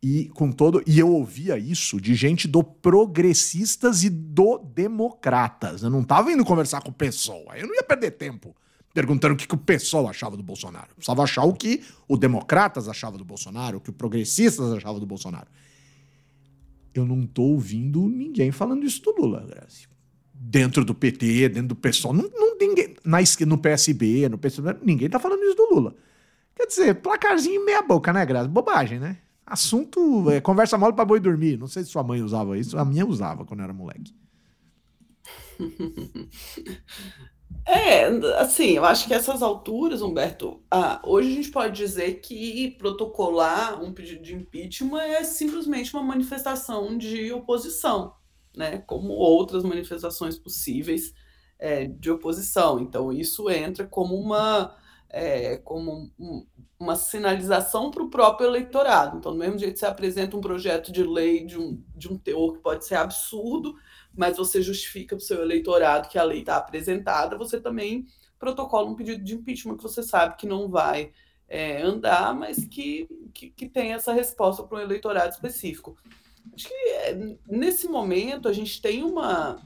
[0.00, 5.82] E com todo, e eu ouvia isso de gente do progressistas e do democratas.
[5.82, 7.46] Eu não estava indo conversar com PSOL.
[7.56, 8.54] Eu não ia perder tempo
[8.92, 10.94] perguntando o que, que o PSOL achava do Bolsonaro.
[10.94, 15.06] Precisava achar o que o democratas achava do Bolsonaro, o que o progressistas achava do
[15.06, 15.48] Bolsonaro.
[16.94, 19.88] Eu não tô ouvindo ninguém falando isso do Lula, Grazi.
[20.34, 25.08] Dentro do PT, dentro do PSOL, não, não ninguém, na, no PSB, no PSB, ninguém
[25.08, 25.94] tá falando isso do Lula.
[26.54, 28.48] Quer dizer, placarzinho meia boca, né, Grazi?
[28.48, 29.18] Bobagem, né?
[29.46, 31.58] Assunto, é, conversa mole para boi dormir.
[31.58, 34.14] Não sei se sua mãe usava isso, a minha usava quando eu era moleque.
[37.64, 38.04] É,
[38.38, 43.82] assim, eu acho que essas alturas, Humberto, ah, hoje a gente pode dizer que protocolar
[43.82, 48.14] um pedido de impeachment é simplesmente uma manifestação de oposição,
[48.56, 48.78] né?
[48.78, 51.14] Como outras manifestações possíveis
[51.58, 52.80] é, de oposição.
[52.80, 54.76] Então, isso entra como uma,
[55.08, 56.46] é, como um,
[56.78, 59.16] uma sinalização para o próprio eleitorado.
[59.18, 62.18] Então, do mesmo jeito que você apresenta um projeto de lei de um, de um
[62.18, 63.76] teor que pode ser absurdo,
[64.14, 68.06] mas você justifica para o seu eleitorado que a lei está apresentada, você também
[68.38, 71.12] protocola um pedido de impeachment que você sabe que não vai
[71.48, 75.96] é, andar, mas que, que, que, tem essa resposta para um eleitorado específico.
[76.54, 79.62] Acho que é, nesse momento a gente tem uma,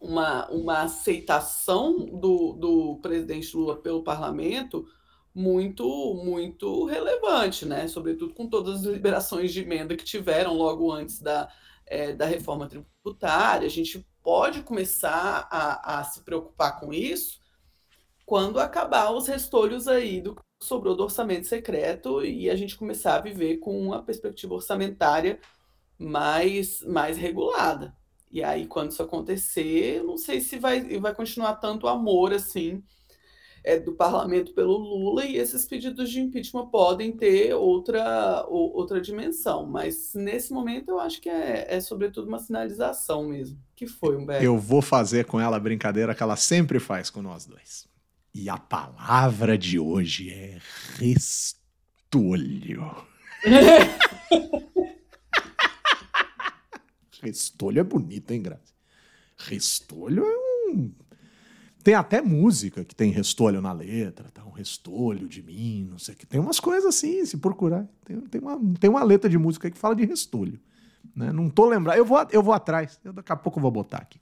[0.00, 4.86] uma, uma aceitação do, do presidente Lula pelo parlamento
[5.34, 7.86] muito, muito relevante, né?
[7.88, 11.48] Sobretudo com todas as liberações de emenda que tiveram logo antes da,
[11.86, 13.66] é, da reforma tributária.
[13.66, 17.40] A gente pode começar a, a se preocupar com isso
[18.24, 23.16] quando acabar os restolhos aí do que sobrou do orçamento secreto e a gente começar
[23.16, 25.38] a viver com uma perspectiva orçamentária
[25.98, 27.96] mais, mais regulada.
[28.30, 32.82] E aí, quando isso acontecer, não sei se vai, vai continuar tanto amor assim
[33.66, 39.66] é, do parlamento pelo Lula e esses pedidos de impeachment podem ter outra, outra dimensão.
[39.66, 43.58] Mas nesse momento eu acho que é, é sobretudo uma sinalização mesmo.
[43.74, 44.44] Que foi, Humberto?
[44.44, 47.88] Eu vou fazer com ela a brincadeira que ela sempre faz com nós dois.
[48.32, 50.60] E a palavra de hoje é
[50.98, 52.94] restolho.
[57.20, 58.72] restolho é bonito, hein, Graça?
[59.36, 60.36] Restolho é
[60.70, 60.94] um.
[61.86, 64.44] Tem até música que tem restolho na letra, tá?
[64.44, 66.26] Um restolho de mim, não sei o que.
[66.26, 67.86] Tem umas coisas assim, se procurar.
[68.04, 70.58] Tem, tem, uma, tem uma letra de música que fala de restolho.
[71.14, 71.30] Né?
[71.30, 71.96] Não tô lembrando.
[71.96, 72.98] Eu vou, eu vou atrás.
[73.04, 74.18] Eu, daqui a pouco eu vou botar aqui.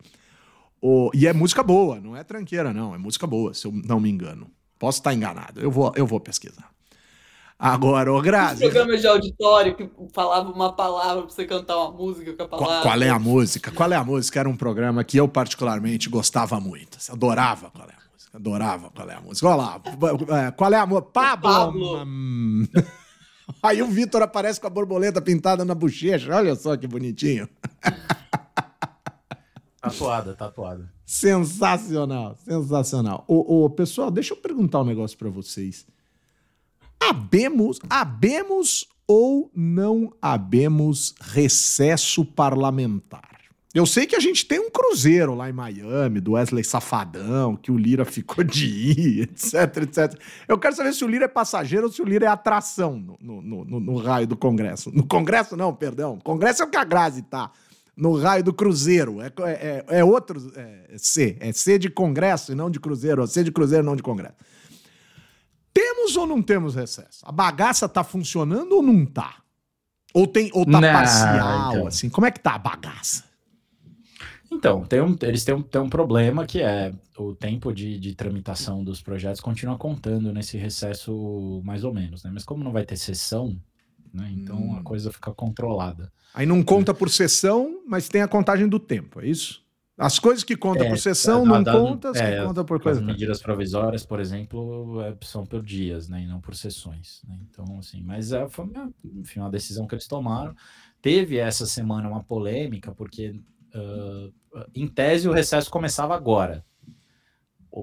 [0.79, 2.94] O, e é música boa, não é tranqueira, não.
[2.94, 4.50] É música boa, se eu não me engano.
[4.79, 5.59] Posso estar enganado.
[5.59, 6.70] Eu vou, eu vou pesquisar.
[7.58, 8.60] Agora, ô Grazi.
[8.60, 12.72] programa de auditório que falava uma palavra para você cantar uma música com a palavra.
[12.74, 13.70] Qual, qual, é a música?
[13.70, 14.40] Qual é a música?
[14.40, 16.98] Era um programa que eu particularmente gostava muito.
[17.10, 18.36] Adorava qual é a música.
[18.36, 19.48] Adorava qual é a música.
[19.48, 19.80] Olha lá.
[20.46, 21.08] É, qual é a música?
[21.12, 21.52] Pablo.
[21.52, 22.68] Pablo.
[23.62, 26.34] Aí o Vitor aparece com a borboleta pintada na bochecha.
[26.34, 27.48] Olha só que bonitinho.
[29.84, 30.90] Tatuada, tatuada.
[31.04, 33.22] Sensacional, sensacional.
[33.28, 35.86] Ô, ô, pessoal, deixa eu perguntar um negócio para vocês.
[37.08, 43.34] Abemos, abemos ou não abemos recesso parlamentar?
[43.74, 47.72] Eu sei que a gente tem um cruzeiro lá em Miami, do Wesley Safadão, que
[47.72, 50.18] o Lira ficou de ir, etc, etc.
[50.46, 53.18] Eu quero saber se o Lira é passageiro ou se o Lira é atração no,
[53.20, 54.90] no, no, no raio do Congresso.
[54.94, 56.18] No Congresso, não, perdão.
[56.22, 57.50] Congresso é o que a Grazi tá
[57.96, 59.20] no raio do Cruzeiro.
[59.20, 61.36] É, é, é outro é, C.
[61.40, 63.26] É C de Congresso e não de Cruzeiro.
[63.26, 64.36] C de Cruzeiro, não de Congresso.
[65.85, 67.20] Temos ou não temos recesso?
[67.25, 69.42] A bagaça tá funcionando ou não tá?
[70.14, 71.87] Ou, tem, ou tá não, parcial, então.
[71.87, 72.09] assim?
[72.09, 73.25] Como é que tá a bagaça?
[74.51, 78.14] Então, tem um, eles têm um, têm um problema que é o tempo de, de
[78.14, 82.31] tramitação dos projetos continua contando nesse recesso mais ou menos, né?
[82.33, 83.61] Mas como não vai ter sessão,
[84.12, 84.33] né?
[84.35, 84.77] Então hum.
[84.79, 86.11] a coisa fica controlada.
[86.33, 89.63] Aí não conta por sessão, mas tem a contagem do tempo, é isso?
[89.96, 92.98] As coisas que contam é, por sessão não conta, as é, que contam por coisa.
[92.98, 97.22] As medidas provisórias, por exemplo, é, são por dias, né, e não por sessões.
[97.28, 97.38] Né?
[97.48, 98.66] Então, assim, mas é, foi
[99.04, 100.54] enfim, uma decisão que eles tomaram.
[101.00, 103.40] Teve essa semana uma polêmica, porque
[103.74, 106.64] uh, em tese o recesso começava agora.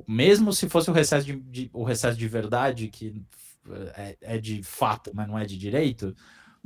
[0.08, 3.21] Mesmo se fosse o recesso de, de o recesso de verdade, que
[3.95, 6.15] é, é de fato, mas não é de direito.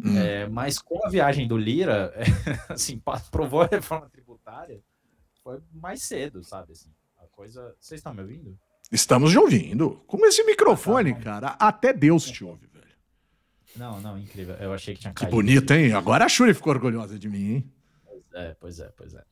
[0.03, 0.17] Hum.
[0.17, 2.23] É, mas com a viagem do Lira, é,
[2.73, 4.81] assim, provou a reforma tributária,
[5.45, 6.71] foi mais cedo, sabe?
[6.71, 7.75] Assim, a coisa.
[7.79, 8.58] Vocês estão me ouvindo?
[8.91, 10.01] Estamos te ouvindo.
[10.08, 12.86] Com esse microfone, ah, tá, cara, até Deus te ouve, velho.
[13.75, 14.55] Não, não, incrível.
[14.55, 15.29] Eu achei que tinha caído.
[15.29, 15.93] Que bonito, hein?
[15.93, 17.73] Agora a Shuri ficou orgulhosa de mim, hein?
[18.03, 19.23] Pois é, pois é, pois é.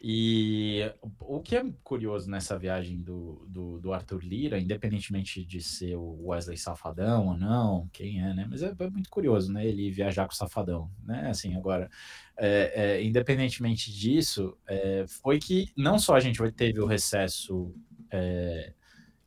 [0.00, 0.80] E
[1.18, 6.26] o que é curioso nessa viagem do, do, do, Arthur Lira, independentemente de ser o
[6.28, 8.46] Wesley Safadão ou não, quem é, né?
[8.48, 9.66] Mas é, é muito curioso, né?
[9.66, 11.28] Ele viajar com o Safadão, né?
[11.28, 11.90] Assim, agora,
[12.36, 17.74] é, é, independentemente disso, é, foi que não só a gente teve o recesso
[18.08, 18.72] é,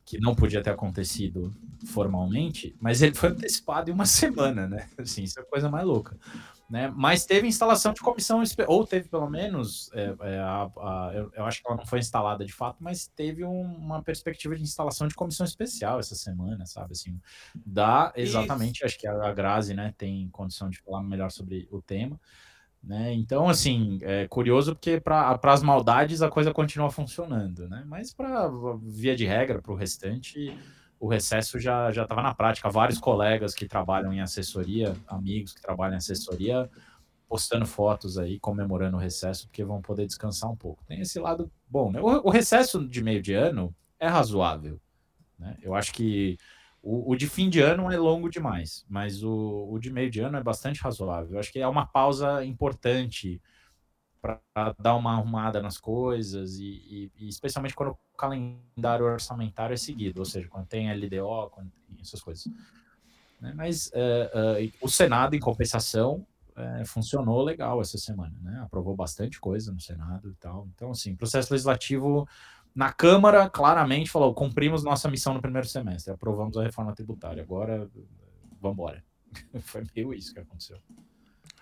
[0.06, 1.54] que não podia ter acontecido
[1.86, 4.88] formalmente, mas ele foi antecipado em uma semana, né?
[4.96, 6.16] Assim, isso é a coisa mais louca
[6.72, 6.90] né?
[6.96, 11.44] Mas teve instalação de comissão, ou teve pelo menos, é, é, a, a, eu, eu,
[11.44, 15.06] acho que ela não foi instalada de fato, mas teve um, uma perspectiva de instalação
[15.06, 16.92] de comissão especial essa semana, sabe?
[16.92, 17.20] Assim,
[17.54, 18.86] dá exatamente, Isso.
[18.86, 22.18] acho que a, a Grazi, né, tem condição de falar melhor sobre o tema.
[22.82, 23.12] Né?
[23.12, 27.84] Então, assim, é curioso porque para as maldades a coisa continua funcionando, né?
[27.86, 28.50] Mas para
[28.82, 30.56] via de regra, para o restante,
[31.02, 32.70] o recesso já já estava na prática.
[32.70, 36.70] Vários colegas que trabalham em assessoria, amigos que trabalham em assessoria,
[37.28, 40.84] postando fotos aí, comemorando o recesso, porque vão poder descansar um pouco.
[40.86, 42.00] Tem esse lado bom, né?
[42.00, 44.80] O, o recesso de meio de ano é razoável,
[45.36, 45.56] né?
[45.60, 46.38] Eu acho que
[46.80, 50.20] o, o, de fim de ano é longo demais, mas o, o de meio de
[50.20, 51.32] ano é bastante razoável.
[51.32, 53.42] Eu acho que é uma pausa importante
[54.22, 54.40] para
[54.78, 60.20] dar uma arrumada nas coisas e, e, e, especialmente quando o calendário orçamentário é seguido,
[60.20, 62.46] ou seja, quando tem LDO, quando tem essas coisas.
[63.40, 63.52] Né?
[63.56, 68.60] Mas uh, uh, o Senado, em compensação, uh, funcionou legal essa semana, né?
[68.62, 70.68] Aprovou bastante coisa no Senado e tal.
[70.72, 72.26] Então, assim, processo legislativo
[72.72, 77.90] na Câmara claramente falou: cumprimos nossa missão no primeiro semestre, aprovamos a reforma tributária, agora
[78.60, 79.04] vamos embora.
[79.62, 80.78] Foi meio isso que aconteceu.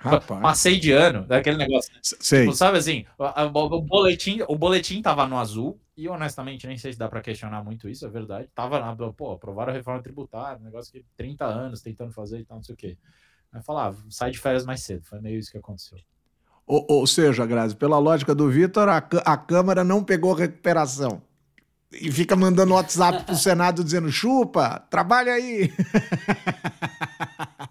[0.01, 0.41] Rapaz.
[0.41, 1.93] Passei de ano, daquele negócio.
[2.03, 2.41] Sei.
[2.41, 6.95] Tipo, sabe assim, o, o, boletim, o boletim tava no azul, e honestamente nem sei
[6.95, 8.49] se dá para questionar muito isso, é verdade.
[8.55, 12.45] Tava na, pô, aprovaram a reforma tributária, um negócio que 30 anos tentando fazer e
[12.45, 12.97] tal, não sei o quê.
[13.53, 15.05] Aí falar, ah, sai de férias mais cedo.
[15.05, 15.99] Foi meio isso que aconteceu.
[16.67, 21.21] Ou, ou seja, Grazi, pela lógica do Vitor, a, a Câmara não pegou recuperação.
[21.93, 25.71] E fica mandando WhatsApp pro Senado dizendo: chupa, trabalha aí.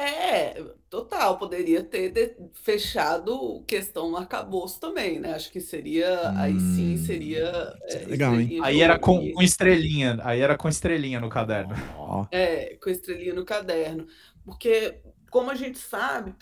[0.00, 5.34] É, total, poderia ter de- fechado questão no arcabouço também, né?
[5.34, 7.78] Acho que seria, aí sim Hum, seria.
[7.86, 8.54] isso é é, legal, hein?
[8.58, 11.74] Aí era com, com estrelinha, aí era com estrelinha no caderno.
[11.96, 14.06] Ó, É, com estrelinha no caderno.
[14.44, 16.34] Porque, como a gente sabe,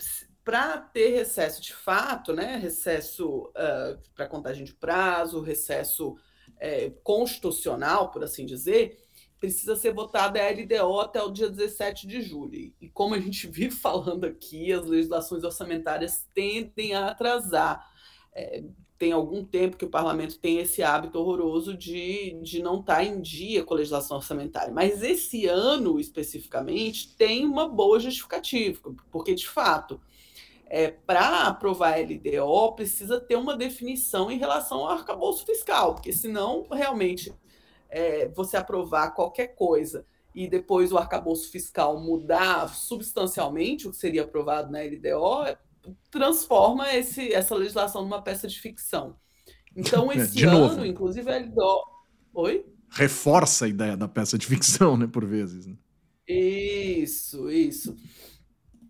[0.43, 2.57] para ter recesso de fato, né?
[2.57, 3.51] Recesso
[4.15, 6.15] para contagem de prazo, recesso
[6.59, 8.99] é, constitucional, por assim dizer,
[9.39, 12.73] precisa ser votada a LDO até o dia 17 de julho.
[12.81, 17.85] E como a gente vive falando aqui, as legislações orçamentárias tendem a atrasar.
[18.33, 18.63] É,
[18.97, 23.21] tem algum tempo que o parlamento tem esse hábito horroroso de, de não estar em
[23.21, 24.73] dia com a legislação orçamentária.
[24.73, 30.01] Mas esse ano, especificamente, tem uma boa justificativa, porque, de fato,
[30.65, 36.11] é, para aprovar a LDO, precisa ter uma definição em relação ao arcabouço fiscal, porque
[36.11, 37.31] senão, realmente,
[37.89, 44.23] é, você aprovar qualquer coisa e depois o arcabouço fiscal mudar substancialmente o que seria
[44.23, 45.57] aprovado na LDO,
[46.11, 49.15] transforma esse, essa legislação numa peça de ficção.
[49.75, 50.85] Então, esse De ano, novo.
[50.85, 51.81] inclusive, a LDO.
[52.33, 52.65] Oi?
[52.89, 55.65] reforça a ideia da peça de ficção, né, por vezes.
[55.65, 55.75] né?
[56.27, 57.95] Isso, isso.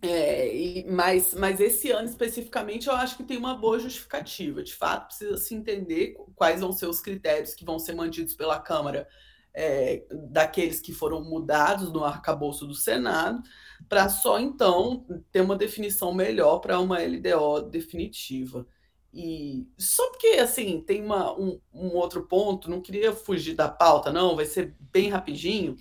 [0.01, 4.61] É, e- mas, mas esse ano especificamente eu acho que tem uma boa justificativa.
[4.63, 8.59] De fato, precisa se entender quais vão ser os critérios que vão ser mantidos pela
[8.59, 9.07] Câmara
[9.53, 13.41] é, daqueles que foram mudados no arcabouço do Senado,
[13.89, 18.67] para só então ter uma definição melhor para uma LDO definitiva.
[19.13, 24.11] E só porque assim tem uma, um, um outro ponto, não queria fugir da pauta,
[24.11, 25.75] não, vai ser bem rapidinho.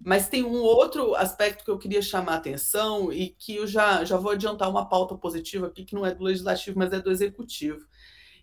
[0.00, 4.04] Mas tem um outro aspecto que eu queria chamar a atenção e que eu já,
[4.04, 7.10] já vou adiantar uma pauta positiva aqui, que não é do legislativo, mas é do
[7.10, 7.84] executivo.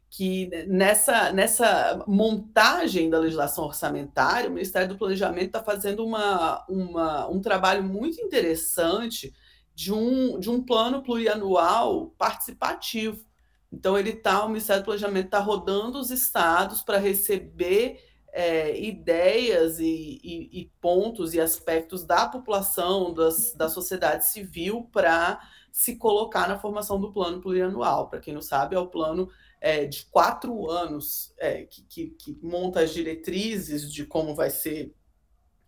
[0.09, 7.27] Que nessa, nessa montagem da legislação orçamentária, o Ministério do Planejamento está fazendo uma, uma,
[7.27, 9.33] um trabalho muito interessante
[9.73, 13.25] de um, de um plano plurianual participativo.
[13.75, 19.79] Então, ele tá, o Ministério do Planejamento está rodando os estados para receber é, ideias
[19.79, 25.41] e, e, e, pontos e aspectos da população, das, da sociedade civil, para
[25.73, 28.07] se colocar na formação do plano plurianual.
[28.07, 32.39] Para quem não sabe, é o plano é, de quatro anos é, que, que, que,
[32.41, 34.95] monta as diretrizes de como vai ser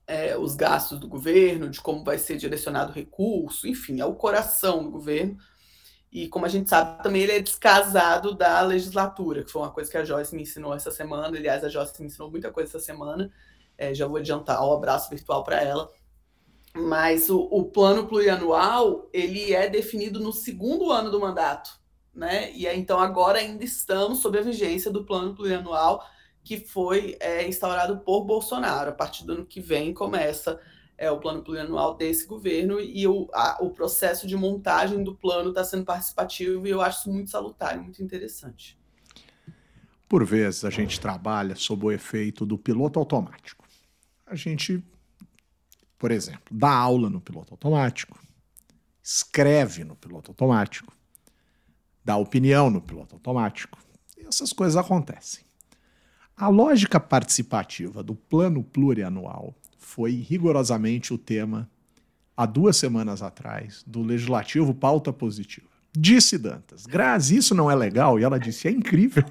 [0.07, 4.15] é, os gastos do governo, de como vai ser direcionado o recurso, enfim, é o
[4.15, 5.37] coração do governo.
[6.17, 9.91] E como a gente sabe, também ele é descasado da legislatura, que foi uma coisa
[9.91, 11.37] que a Joyce me ensinou essa semana.
[11.37, 13.31] Aliás, a Joyce me ensinou muita coisa essa semana.
[13.77, 15.87] É, já vou adiantar o um abraço virtual para ela.
[16.73, 21.79] Mas o, o, plano plurianual ele é definido no segundo ano do mandato,
[22.15, 22.51] né?
[22.51, 26.03] E então agora ainda estamos sob a vigência do plano plurianual
[26.43, 28.89] que foi é, instaurado por Bolsonaro.
[28.89, 30.59] A partir do ano que vem começa
[30.97, 35.49] é o plano plurianual desse governo e o, a, o processo de montagem do plano
[35.49, 38.77] está sendo participativo e eu acho isso muito salutar e muito interessante.
[40.09, 43.63] Por vezes a gente trabalha sob o efeito do piloto automático.
[44.25, 44.83] A gente,
[45.99, 48.19] por exemplo, dá aula no piloto automático,
[49.03, 50.91] escreve no piloto automático,
[52.03, 53.77] dá opinião no piloto automático.
[54.17, 55.45] Essas coisas acontecem.
[56.35, 59.55] A lógica participativa do plano plurianual
[59.87, 61.69] foi rigorosamente o tema,
[62.35, 65.69] há duas semanas atrás, do Legislativo Pauta Positiva.
[65.97, 68.19] Disse Dantas, Grazi, isso não é legal?
[68.19, 69.23] E ela disse, é incrível.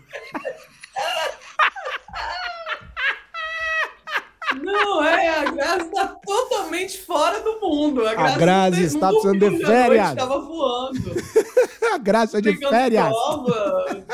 [4.62, 8.08] Não, é, a Grazi está totalmente fora do mundo.
[8.08, 10.08] A Grazi, a Grazi está precisando de férias.
[10.08, 11.12] Estava voando.
[11.92, 13.08] a Grazi é de férias.
[13.08, 14.06] Prova.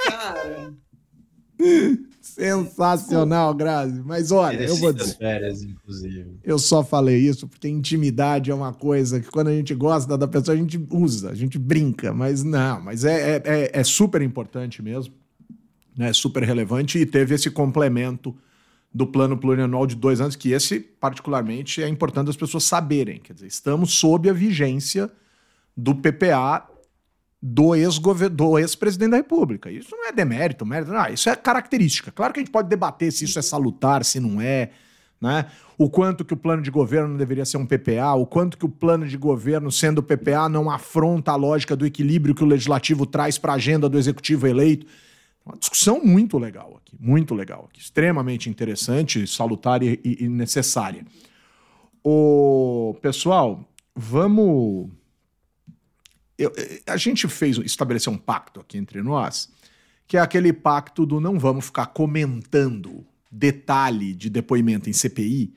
[0.00, 0.74] Cara.
[2.34, 4.02] Sensacional, Grazi.
[4.04, 5.16] Mas olha, eu vou dizer.
[5.16, 6.36] férias, inclusive.
[6.42, 10.26] Eu só falei isso porque intimidade é uma coisa que quando a gente gosta da
[10.26, 12.12] pessoa, a gente usa, a gente brinca.
[12.12, 15.14] Mas não, mas é, é, é super importante mesmo.
[15.96, 16.08] Né?
[16.08, 18.34] É super relevante e teve esse complemento
[18.92, 23.20] do plano plurianual de dois anos, que esse, particularmente, é importante as pessoas saberem.
[23.20, 25.10] Quer dizer, estamos sob a vigência
[25.76, 26.68] do PPA
[27.46, 29.70] do ex-presidente ex da República.
[29.70, 32.10] Isso não é demérito, mérito, não, isso é característica.
[32.10, 34.70] Claro que a gente pode debater se isso é salutar, se não é.
[35.20, 35.44] né?
[35.76, 38.68] O quanto que o plano de governo deveria ser um PPA, o quanto que o
[38.68, 43.36] plano de governo, sendo PPA, não afronta a lógica do equilíbrio que o legislativo traz
[43.36, 44.86] para a agenda do executivo eleito.
[45.44, 51.04] Uma discussão muito legal aqui, muito legal aqui, extremamente interessante, salutar e, e necessária.
[52.02, 54.88] O pessoal, vamos.
[56.38, 56.52] Eu,
[56.86, 59.48] a gente fez estabeleceu um pacto aqui entre nós,
[60.06, 65.54] que é aquele pacto do não vamos ficar comentando detalhe de depoimento em CPI,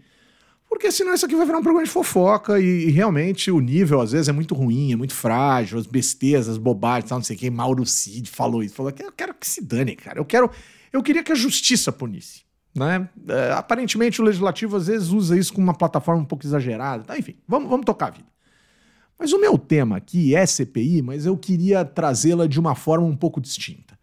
[0.69, 4.01] porque senão isso aqui vai virar um programa de fofoca e, e, realmente o nível
[4.01, 7.38] às vezes é muito ruim, é muito frágil, as bestezas, as bobagens, tal, não sei
[7.38, 7.49] quem.
[7.49, 10.19] Mauro Cid falou isso, falou que eu quero que se dane, cara.
[10.19, 10.51] Eu quero,
[10.91, 12.41] eu queria que a justiça punisse.
[12.75, 13.09] Né?
[13.28, 17.03] É, aparentemente o legislativo às vezes usa isso como uma plataforma um pouco exagerada.
[17.05, 17.17] Tá?
[17.17, 18.28] Enfim, vamos, vamos tocar a vida.
[19.18, 23.15] Mas o meu tema aqui é CPI, mas eu queria trazê-la de uma forma um
[23.15, 23.97] pouco distinta.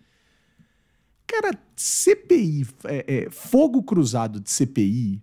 [1.26, 5.22] Cara, CPI, é, é, fogo cruzado de CPI,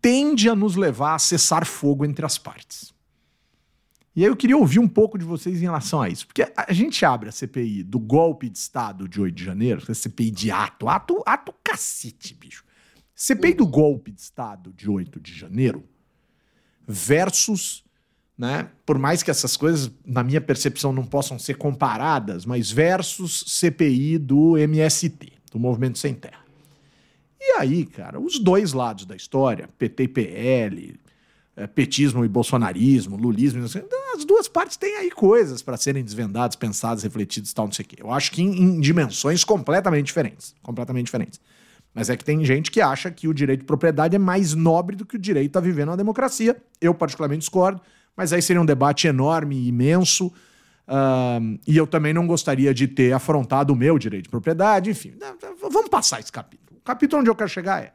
[0.00, 2.94] tende a nos levar a cessar fogo entre as partes.
[4.14, 6.26] E aí eu queria ouvir um pouco de vocês em relação a isso.
[6.26, 9.94] Porque a gente abre a CPI do golpe de Estado de 8 de janeiro, a
[9.94, 12.64] CPI de ato, ato, ato cacete, bicho.
[13.14, 15.84] CPI do golpe de Estado de 8 de janeiro
[16.86, 17.84] versus
[18.38, 18.68] né?
[18.84, 24.18] Por mais que essas coisas, na minha percepção, não possam ser comparadas, mas versus CPI
[24.18, 26.44] do MST, do Movimento Sem Terra.
[27.40, 31.00] E aí, cara, os dois lados da história, PT e PL,
[31.56, 33.64] é, petismo e bolsonarismo, lulismo,
[34.14, 37.88] as duas partes têm aí coisas para serem desvendadas, pensadas, refletidas, tal, não sei o
[37.88, 37.96] quê.
[38.00, 41.40] Eu acho que em, em dimensões completamente diferentes, completamente diferentes.
[41.94, 44.94] Mas é que tem gente que acha que o direito de propriedade é mais nobre
[44.94, 46.54] do que o direito a viver na democracia.
[46.78, 47.80] Eu, particularmente, discordo
[48.16, 50.32] mas aí seria um debate enorme, imenso.
[50.88, 55.14] Uh, e eu também não gostaria de ter afrontado o meu direito de propriedade, enfim.
[55.60, 56.78] Vamos passar esse capítulo.
[56.78, 57.92] O capítulo onde eu quero chegar é.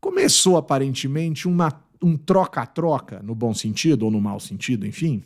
[0.00, 5.22] Começou aparentemente uma, um troca-troca, no bom sentido ou no mau sentido, enfim,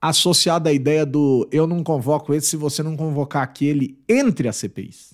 [0.00, 4.56] associado à ideia do eu não convoco esse se você não convocar aquele entre as
[4.56, 5.12] CPIs.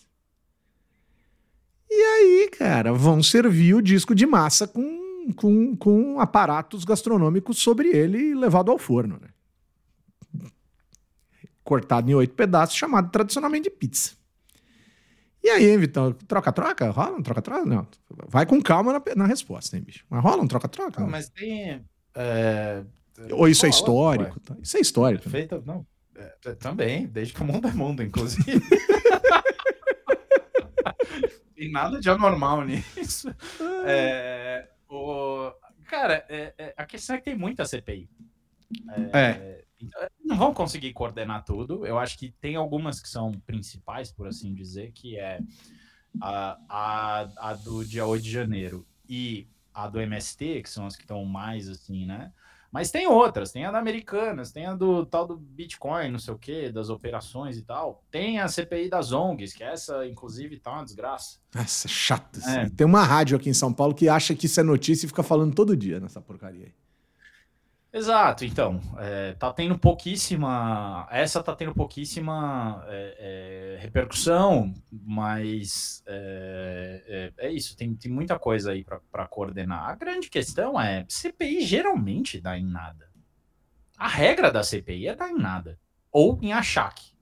[1.91, 4.96] E aí, cara, vão servir o disco de massa com
[5.33, 9.19] com, com aparatos gastronômicos sobre ele e levado ao forno.
[9.21, 10.51] Né?
[11.65, 14.13] Cortado em oito pedaços, chamado tradicionalmente de pizza.
[15.43, 16.91] E aí, Vitão, troca-troca?
[16.91, 17.65] Rola um troca-troca?
[17.65, 17.87] Não.
[18.29, 20.05] Vai com calma na, na resposta, hein, bicho?
[20.11, 21.01] Mas rola um troca-troca?
[21.01, 21.85] Não, mas tem.
[22.15, 22.83] É...
[23.31, 24.41] Ou isso é histórico?
[24.41, 24.57] Tá?
[24.61, 25.31] Isso é histórico.
[25.31, 25.87] Feita, não.
[26.17, 28.61] É, é, também, desde que o mundo é mundo, inclusive.
[31.55, 33.33] tem nada de anormal nisso.
[33.85, 35.53] É, o...
[35.85, 38.09] Cara, é, é, a questão é que tem muita CPI.
[39.13, 39.65] É, é.
[39.81, 41.87] Então, não vão conseguir coordenar tudo.
[41.87, 45.41] Eu acho que tem algumas que são principais, por assim dizer, que é
[46.21, 50.97] a, a, a do dia 8 de janeiro e a do MST, que são as
[50.97, 52.33] que estão mais assim, né?
[52.77, 56.35] Mas tem outras, tem a da Americanas, tem a do tal do Bitcoin, não sei
[56.35, 58.05] o que, das operações e tal.
[58.11, 61.39] Tem a CPI das ONGs, que essa, inclusive, tá uma desgraça.
[61.55, 62.39] Essa é chata.
[62.47, 62.69] É.
[62.69, 65.23] Tem uma rádio aqui em São Paulo que acha que isso é notícia e fica
[65.23, 66.75] falando todo dia nessa porcaria aí.
[67.97, 77.33] Exato, então, é, tá tendo pouquíssima, essa tá tendo pouquíssima é, é, repercussão, mas é,
[77.39, 79.89] é, é isso, tem, tem muita coisa aí para coordenar.
[79.89, 83.11] A grande questão é, CPI geralmente dá em nada.
[83.97, 85.81] A regra da CPI é dar em nada,
[86.13, 87.15] ou em achaque,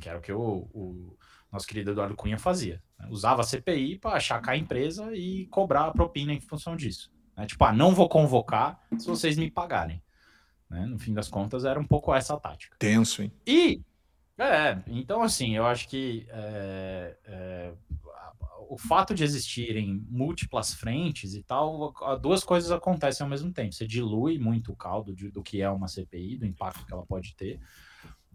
[0.00, 1.18] que era o que o, o
[1.50, 2.80] nosso querido Eduardo Cunha fazia.
[3.00, 3.08] Né?
[3.10, 7.12] Usava a CPI para achacar a empresa e cobrar a propina em função disso.
[7.36, 7.46] Né?
[7.46, 10.03] Tipo, ah, não vou convocar se vocês me pagarem.
[10.74, 10.86] Né?
[10.86, 12.76] No fim das contas, era um pouco essa tática.
[12.80, 13.32] Tenso, hein?
[13.46, 13.80] E,
[14.36, 17.72] é, então, assim, eu acho que é, é,
[18.68, 23.72] o fato de existirem múltiplas frentes e tal, duas coisas acontecem ao mesmo tempo.
[23.72, 27.06] Você dilui muito o caldo de, do que é uma CPI, do impacto que ela
[27.06, 27.60] pode ter.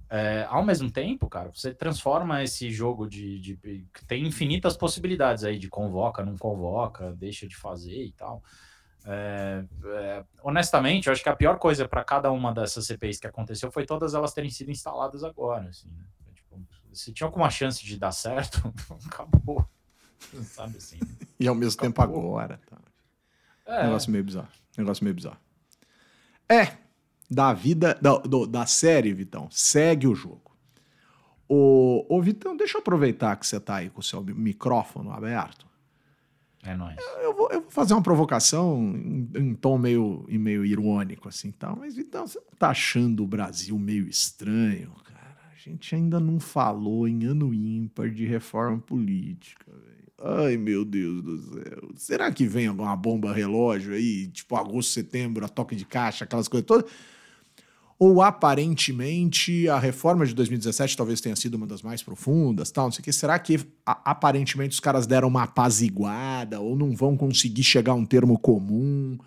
[0.09, 5.59] É, ao mesmo tempo, cara, você transforma esse jogo de, de, Tem infinitas possibilidades aí
[5.59, 8.41] de convoca, não convoca, deixa de fazer e tal.
[9.05, 13.27] É, é, honestamente, eu acho que a pior coisa para cada uma dessas CPIs que
[13.27, 15.69] aconteceu foi todas elas terem sido instaladas agora.
[15.69, 16.03] Assim, né?
[16.33, 16.61] tipo,
[16.93, 18.73] se tinha alguma chance de dar certo,
[19.07, 19.67] acabou.
[20.43, 20.99] Sabe assim?
[21.39, 21.89] e ao mesmo acabou.
[21.89, 22.59] tempo agora.
[22.69, 22.77] Tá.
[23.65, 23.83] É.
[23.83, 24.49] Negócio meio bizarro.
[24.77, 25.39] Negócio meio bizarro.
[26.47, 26.77] É,
[27.29, 30.49] da vida, da, do, da série, Vitão, segue o jogo.
[31.47, 35.68] Ô, ô, Vitão, deixa eu aproveitar que você tá aí com o seu micrófono aberto.
[36.63, 36.97] É nóis.
[37.21, 41.51] Eu vou, eu vou fazer uma provocação em, em tom meio, em meio irônico, assim,
[41.51, 41.77] tal.
[41.77, 45.37] Mas, então, você não tá achando o Brasil meio estranho, cara?
[45.51, 49.99] A gente ainda não falou em ano ímpar de reforma política, velho.
[50.21, 51.91] Ai, meu Deus do céu.
[51.95, 56.49] Será que vem alguma bomba relógio aí, tipo agosto, setembro, a toque de caixa, aquelas
[56.49, 56.91] coisas todas?
[57.99, 62.91] Ou aparentemente a reforma de 2017 talvez tenha sido uma das mais profundas, tal, não
[62.93, 63.11] sei o que.
[63.11, 67.95] Será que a, aparentemente os caras deram uma apaziguada ou não vão conseguir chegar a
[67.95, 69.17] um termo comum?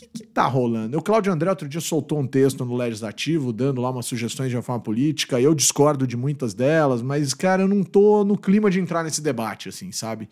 [0.00, 0.96] que, que tá rolando?
[0.96, 4.56] O Cláudio André outro dia soltou um texto no Legislativo, dando lá umas sugestões de
[4.56, 5.40] reforma política.
[5.40, 9.20] Eu discordo de muitas delas, mas, cara, eu não tô no clima de entrar nesse
[9.20, 10.28] debate, assim, sabe?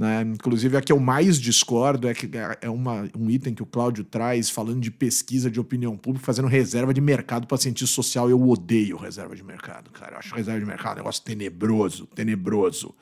[0.00, 0.22] Né?
[0.22, 2.26] Inclusive, a que eu mais discordo é que
[2.62, 6.48] é uma, um item que o Cláudio traz falando de pesquisa de opinião pública, fazendo
[6.48, 8.30] reserva de mercado para cientista social.
[8.30, 10.12] Eu odeio reserva de mercado, cara.
[10.12, 12.94] Eu acho reserva de mercado um negócio tenebroso, tenebroso.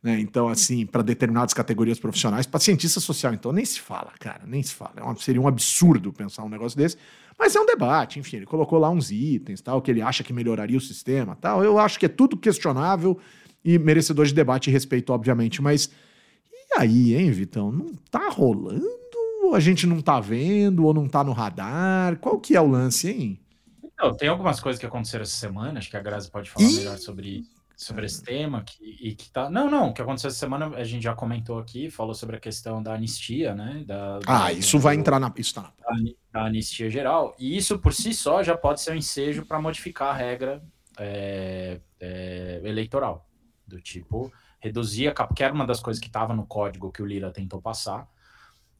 [0.00, 0.20] Né?
[0.20, 4.62] Então, assim, para determinadas categorias profissionais, para cientista social, então, nem se fala, cara, nem
[4.62, 4.92] se fala.
[4.98, 6.96] É um, seria um absurdo pensar um negócio desse.
[7.36, 10.32] Mas é um debate, enfim, ele colocou lá uns itens, tal, que ele acha que
[10.32, 11.64] melhoraria o sistema, tal.
[11.64, 13.18] Eu acho que é tudo questionável
[13.64, 15.60] e merecedor de debate e respeito, obviamente.
[15.60, 15.90] Mas
[16.72, 17.70] e aí, hein, Vitão?
[17.72, 18.86] Não tá rolando?
[19.42, 20.84] Ou a gente não tá vendo?
[20.84, 22.16] Ou não tá no radar?
[22.18, 23.40] Qual que é o lance, hein?
[24.18, 27.28] Tem algumas coisas que aconteceram essa semana, acho que a Grazi pode falar melhor sobre
[27.28, 29.48] isso sobre esse tema que, e que tá.
[29.48, 32.38] Não, não, o que aconteceu essa semana a gente já comentou aqui, falou sobre a
[32.38, 33.82] questão da anistia, né?
[33.86, 35.62] Da, ah, da, isso vai entrar na pista.
[35.62, 37.34] Tá da, da, anistia geral.
[37.38, 40.62] E isso por si só já pode ser um ensejo para modificar a regra
[40.98, 43.26] é, é, eleitoral.
[43.66, 44.30] Do tipo,
[44.60, 48.08] reduzir que era uma das coisas que estava no código que o Lira tentou passar,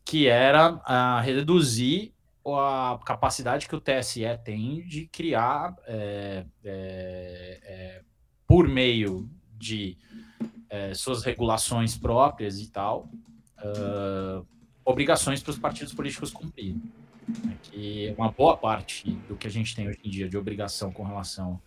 [0.04, 2.14] que era a reduzir
[2.46, 8.02] a capacidade que o TSE tem de criar é, é, é
[8.46, 9.96] por meio de
[10.68, 13.08] é, suas regulações próprias e tal,
[13.58, 14.46] uh,
[14.84, 16.80] obrigações para os partidos políticos cumprirem.
[17.44, 17.56] Né?
[17.62, 21.04] Que uma boa parte do que a gente tem hoje em dia de obrigação com
[21.04, 21.60] relação,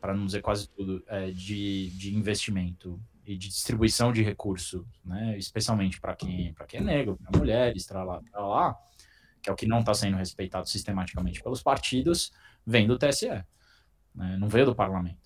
[0.00, 5.36] para não dizer quase tudo, é, de, de investimento e de distribuição de recurso, né?
[5.36, 8.78] especialmente para quem, quem é negro, para mulheres, para lá, para lá,
[9.42, 12.32] que é o que não está sendo respeitado sistematicamente pelos partidos,
[12.64, 13.28] vem do TSE,
[14.14, 14.36] né?
[14.38, 15.18] não veio do parlamento.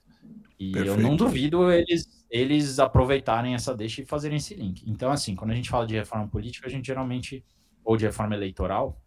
[0.58, 0.98] E Perfeito.
[0.98, 4.82] eu não duvido eles, eles aproveitarem essa deixa e fazerem esse link.
[4.86, 7.44] Então, assim, quando a gente fala de reforma política, a gente geralmente,
[7.84, 8.98] ou de reforma eleitoral,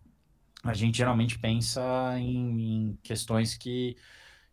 [0.63, 1.81] a gente geralmente pensa
[2.17, 3.97] em, em questões que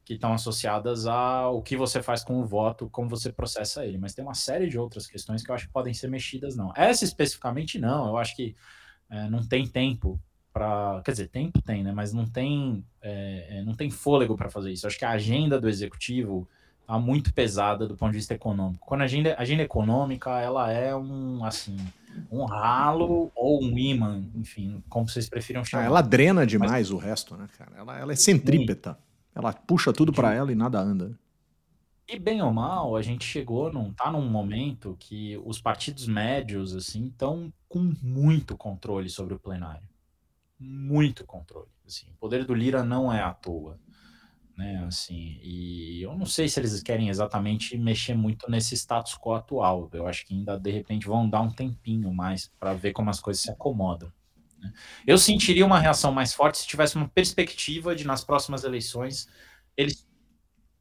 [0.04, 3.98] que estão associadas ao que você faz com o voto, como você processa ele.
[3.98, 6.72] Mas tem uma série de outras questões que eu acho que podem ser mexidas, não.
[6.76, 8.08] Essa especificamente, não.
[8.08, 8.56] Eu acho que
[9.08, 10.20] é, não tem tempo
[10.52, 11.00] para.
[11.04, 11.92] Quer dizer, tempo tem, né?
[11.92, 14.86] Mas não tem, é, é não tem fôlego para fazer isso.
[14.86, 16.48] Eu acho que a agenda do executivo
[16.90, 18.84] Tá muito pesada do ponto de vista econômico.
[18.84, 21.76] Quando a agenda, a agenda econômica, ela é um, assim,
[22.28, 25.84] um ralo ou um imã, enfim, como vocês prefiram chamar.
[25.84, 26.90] Ah, ela drena demais Mas...
[26.90, 27.70] o resto, né, cara?
[27.78, 28.94] Ela, ela é centrípeta.
[28.94, 29.09] Sim.
[29.40, 31.18] Ela puxa tudo para ela e nada anda.
[32.08, 36.74] E bem ou mal, a gente chegou, não tá num momento que os partidos médios
[36.74, 39.88] assim estão com muito controle sobre o plenário.
[40.58, 41.68] Muito controle.
[41.86, 43.78] Assim, o poder do Lira não é à toa
[44.60, 44.84] né?
[44.86, 49.88] Assim, e eu não sei se eles querem exatamente mexer muito nesse status quo atual.
[49.92, 53.20] Eu acho que ainda de repente vão dar um tempinho mais para ver como as
[53.20, 54.12] coisas se acomodam.
[54.60, 54.72] Né?
[55.06, 59.28] Eu sentiria uma reação mais forte se tivesse uma perspectiva de nas próximas eleições
[59.76, 60.06] eles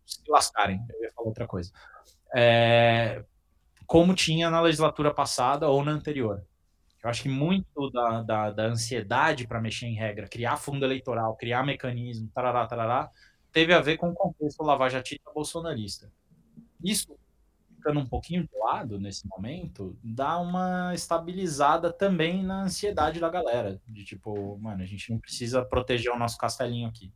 [0.05, 0.83] se lascarem.
[0.89, 1.71] Eu ia falar outra coisa.
[2.35, 3.23] É,
[3.85, 6.45] como tinha na legislatura passada ou na anterior.
[7.01, 11.35] Eu acho que muito da, da, da ansiedade para mexer em regra, criar fundo eleitoral,
[11.35, 13.09] criar mecanismo, tarará, tarará,
[13.53, 16.11] teve a ver com o contexto lavajatista bolsonarista.
[16.83, 17.17] Isso,
[17.79, 23.81] ficando um pouquinho de lado nesse momento, dá uma estabilizada também na ansiedade da galera.
[23.87, 27.11] De tipo, mano, a gente não precisa proteger o nosso castelinho aqui.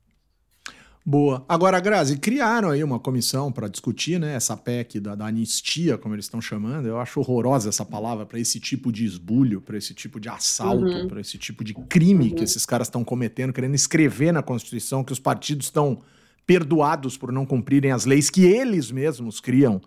[1.05, 1.43] Boa.
[1.49, 6.15] Agora, Grazi, criaram aí uma comissão para discutir né, essa PEC da, da, anistia, como
[6.15, 6.87] eles estão chamando.
[6.87, 10.85] Eu acho horrorosa essa palavra para esse tipo de esbulho, para esse tipo de assalto,
[10.85, 11.07] uhum.
[11.09, 12.35] para esse tipo de crime uhum.
[12.35, 16.01] que esses caras estão cometendo, querendo escrever na Constituição que os partidos estão
[16.47, 19.81] perdoados por não cumprirem as leis que eles mesmos criam,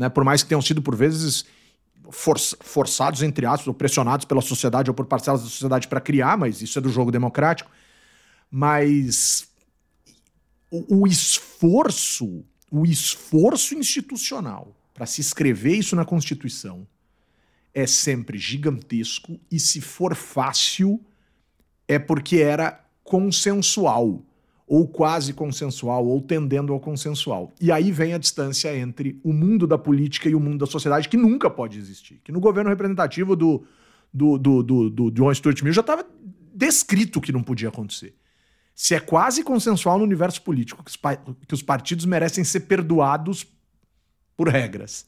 [0.00, 0.08] né?
[0.08, 1.44] por mais que tenham sido, por vezes,
[2.10, 6.38] for forçados, entre aspas, ou pressionados pela sociedade ou por parcelas da sociedade para criar,
[6.38, 7.70] mas isso é do jogo democrático.
[8.50, 9.46] Mas
[10.70, 16.88] o, o esforço, o esforço institucional para se escrever isso na Constituição
[17.74, 20.98] é sempre gigantesco e se for fácil
[21.86, 24.24] é porque era consensual
[24.70, 27.52] ou quase consensual, ou tendendo ao consensual.
[27.60, 31.08] E aí vem a distância entre o mundo da política e o mundo da sociedade,
[31.08, 32.20] que nunca pode existir.
[32.22, 33.64] Que no governo representativo do,
[34.14, 36.06] do, do, do, do John Stuart Mill já estava
[36.54, 38.14] descrito que não podia acontecer.
[38.72, 40.98] Se é quase consensual no universo político que os,
[41.48, 43.44] que os partidos merecem ser perdoados
[44.36, 45.04] por regras.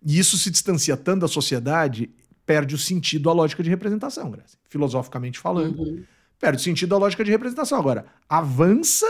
[0.00, 2.08] E isso se distancia tanto da sociedade,
[2.46, 4.32] perde o sentido a lógica de representação,
[4.68, 5.80] filosoficamente falando.
[5.80, 6.04] Uhum.
[6.42, 7.78] Perde sentido a lógica de representação.
[7.78, 9.06] Agora, avança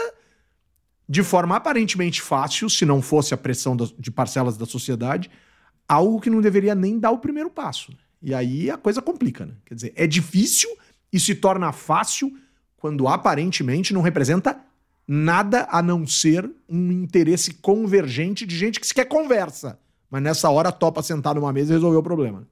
[1.08, 5.30] de forma aparentemente fácil, se não fosse a pressão de parcelas da sociedade,
[5.88, 7.90] algo que não deveria nem dar o primeiro passo.
[7.90, 7.96] né?
[8.20, 9.54] E aí a coisa complica, né?
[9.64, 10.68] Quer dizer, é difícil
[11.10, 12.30] e se torna fácil
[12.76, 14.60] quando aparentemente não representa
[15.08, 19.78] nada a não ser um interesse convergente de gente que sequer conversa.
[20.10, 22.46] Mas nessa hora topa sentar numa mesa e resolver o problema.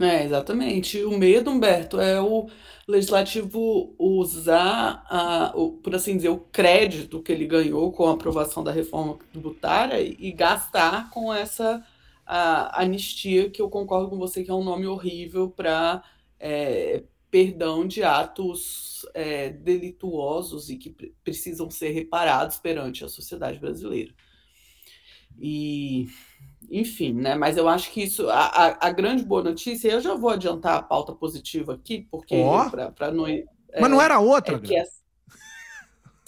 [0.00, 1.02] É, exatamente.
[1.04, 2.48] O medo, Humberto, é o
[2.88, 8.64] legislativo usar, a, o, por assim dizer, o crédito que ele ganhou com a aprovação
[8.64, 11.84] da reforma tributária e, gastar com essa
[12.26, 16.02] a, anistia, que eu concordo com você que é um nome horrível para
[17.30, 24.12] perdão de atos é, delituosos e que pre- precisam ser reparados perante a sociedade brasileira.
[25.38, 26.08] E,
[26.70, 27.34] enfim, né?
[27.34, 30.76] Mas eu acho que isso, a, a, a grande boa notícia, eu já vou adiantar
[30.76, 32.70] a pauta positiva aqui, porque Ó.
[32.70, 33.24] para não.
[33.80, 35.00] Mas não era outra, é que essa...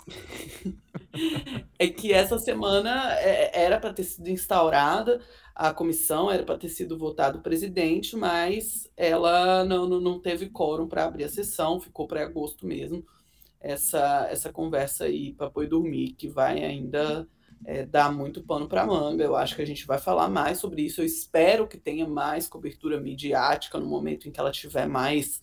[1.78, 5.20] é que essa semana é, era para ter sido instaurada
[5.54, 10.88] a comissão, era para ter sido votado o presidente, mas ela não, não, teve quórum
[10.88, 13.04] para abrir a sessão, ficou para agosto mesmo.
[13.60, 17.28] Essa, essa conversa aí para pôr dormir, que vai ainda
[17.64, 19.22] é, dar muito pano para manga.
[19.22, 21.00] Eu acho que a gente vai falar mais sobre isso.
[21.00, 25.40] Eu espero que tenha mais cobertura midiática no momento em que ela estiver mais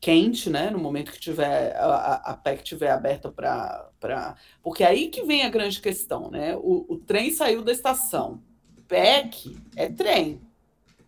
[0.00, 0.70] quente, né?
[0.70, 3.90] No momento que tiver a, a- PEC estiver aberta para.
[3.98, 4.36] Pra...
[4.62, 6.56] Porque aí que vem a grande questão, né?
[6.56, 8.42] O, o trem saiu da estação.
[8.86, 10.40] PEC é trem.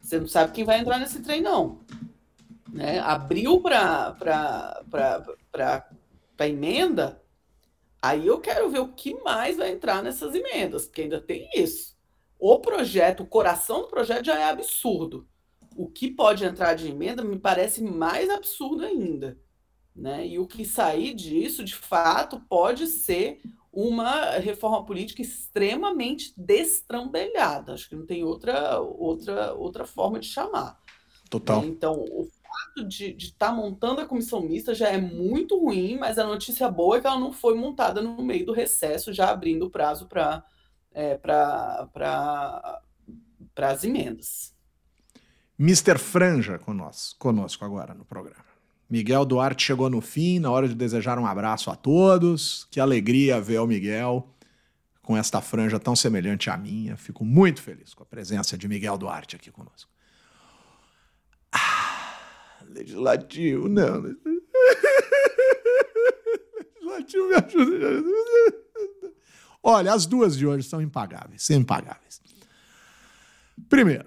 [0.00, 1.78] Você não sabe quem vai entrar nesse trem, não.
[2.72, 2.98] Né?
[3.00, 4.16] Abriu para
[6.40, 7.19] emenda,
[8.02, 11.98] aí eu quero ver o que mais vai entrar nessas emendas, porque ainda tem isso.
[12.38, 15.28] O projeto, o coração do projeto já é absurdo
[15.76, 19.38] o que pode entrar de emenda me parece mais absurdo ainda.
[19.94, 20.26] Né?
[20.26, 23.40] E o que sair disso, de fato, pode ser
[23.72, 27.72] uma reforma política extremamente destrambelhada.
[27.72, 30.78] Acho que não tem outra, outra, outra forma de chamar.
[31.28, 31.64] Total.
[31.64, 36.24] Então, o fato de estar montando a comissão mista já é muito ruim, mas a
[36.24, 39.70] notícia boa é que ela não foi montada no meio do recesso, já abrindo o
[39.70, 40.44] prazo para
[40.92, 42.80] é, para
[43.58, 44.54] as emendas.
[45.58, 45.98] Mr.
[45.98, 48.50] Franja conosco, conosco agora no programa.
[48.88, 52.66] Miguel Duarte chegou no fim, na hora de desejar um abraço a todos.
[52.70, 54.28] Que alegria ver o Miguel
[55.02, 56.96] com esta franja tão semelhante à minha.
[56.96, 59.89] Fico muito feliz com a presença de Miguel Duarte aqui conosco.
[62.72, 64.02] Legislativo, não.
[67.00, 68.04] legislativo me ajuda.
[69.62, 72.20] Olha, as duas de hoje são impagáveis, são impagáveis.
[73.68, 74.06] Primeiro,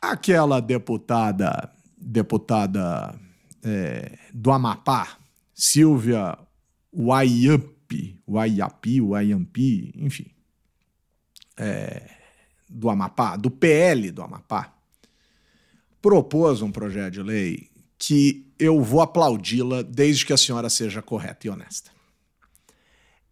[0.00, 3.14] aquela deputada, deputada
[3.62, 5.18] é, do Amapá,
[5.54, 6.38] Silvia
[6.92, 10.26] Waiampi, Waiapi, Waiampi, enfim,
[11.56, 12.10] é,
[12.68, 14.74] do Amapá, do PL do Amapá,
[16.00, 17.73] propôs um projeto de lei
[18.06, 21.90] que eu vou aplaudi-la desde que a senhora seja correta e honesta.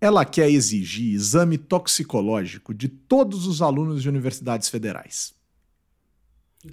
[0.00, 5.34] Ela quer exigir exame toxicológico de todos os alunos de universidades federais.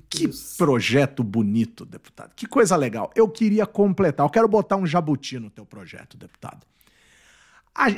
[0.09, 2.33] Que projeto bonito, deputado.
[2.35, 3.11] Que coisa legal.
[3.15, 4.25] Eu queria completar.
[4.25, 6.65] Eu quero botar um jabuti no teu projeto, deputado.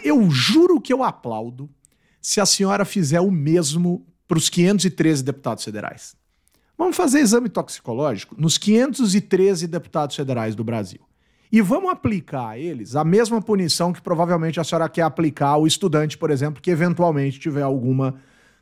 [0.04, 1.70] Eu juro que eu aplaudo
[2.20, 6.16] se a senhora fizer o mesmo para os 513 deputados federais.
[6.82, 11.00] Vamos fazer exame toxicológico nos 513 deputados federais do Brasil.
[11.52, 15.68] E vamos aplicar a eles a mesma punição que provavelmente a senhora quer aplicar ao
[15.68, 18.16] estudante, por exemplo, que eventualmente tiver alguma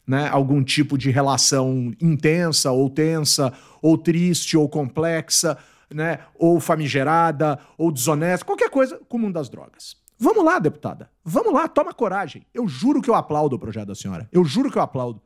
[0.06, 5.58] né, algum tipo de relação intensa ou tensa, ou triste, ou complexa,
[5.90, 9.96] né, ou famigerada, ou desonesta, qualquer coisa com o mundo das drogas.
[10.18, 11.10] Vamos lá, deputada.
[11.24, 12.46] Vamos lá, toma coragem.
[12.54, 14.28] Eu juro que eu aplaudo o projeto da senhora.
[14.30, 15.22] Eu juro que eu aplaudo.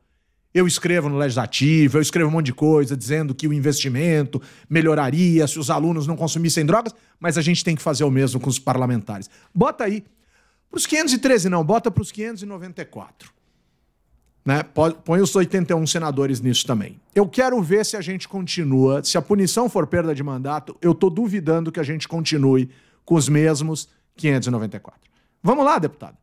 [0.54, 4.40] Eu escrevo no legislativo, eu escrevo um monte de coisa dizendo que o investimento
[4.70, 8.38] melhoraria se os alunos não consumissem drogas, mas a gente tem que fazer o mesmo
[8.38, 9.28] com os parlamentares.
[9.52, 10.04] Bota aí.
[10.70, 13.34] Para os 513 não, bota para os 594
[14.44, 14.62] né?
[14.62, 17.00] Põe os 81 senadores nisso também.
[17.14, 19.02] Eu quero ver se a gente continua.
[19.02, 22.68] Se a punição for perda de mandato, eu tô duvidando que a gente continue
[23.04, 25.00] com os mesmos 594.
[25.42, 26.16] Vamos lá, deputado.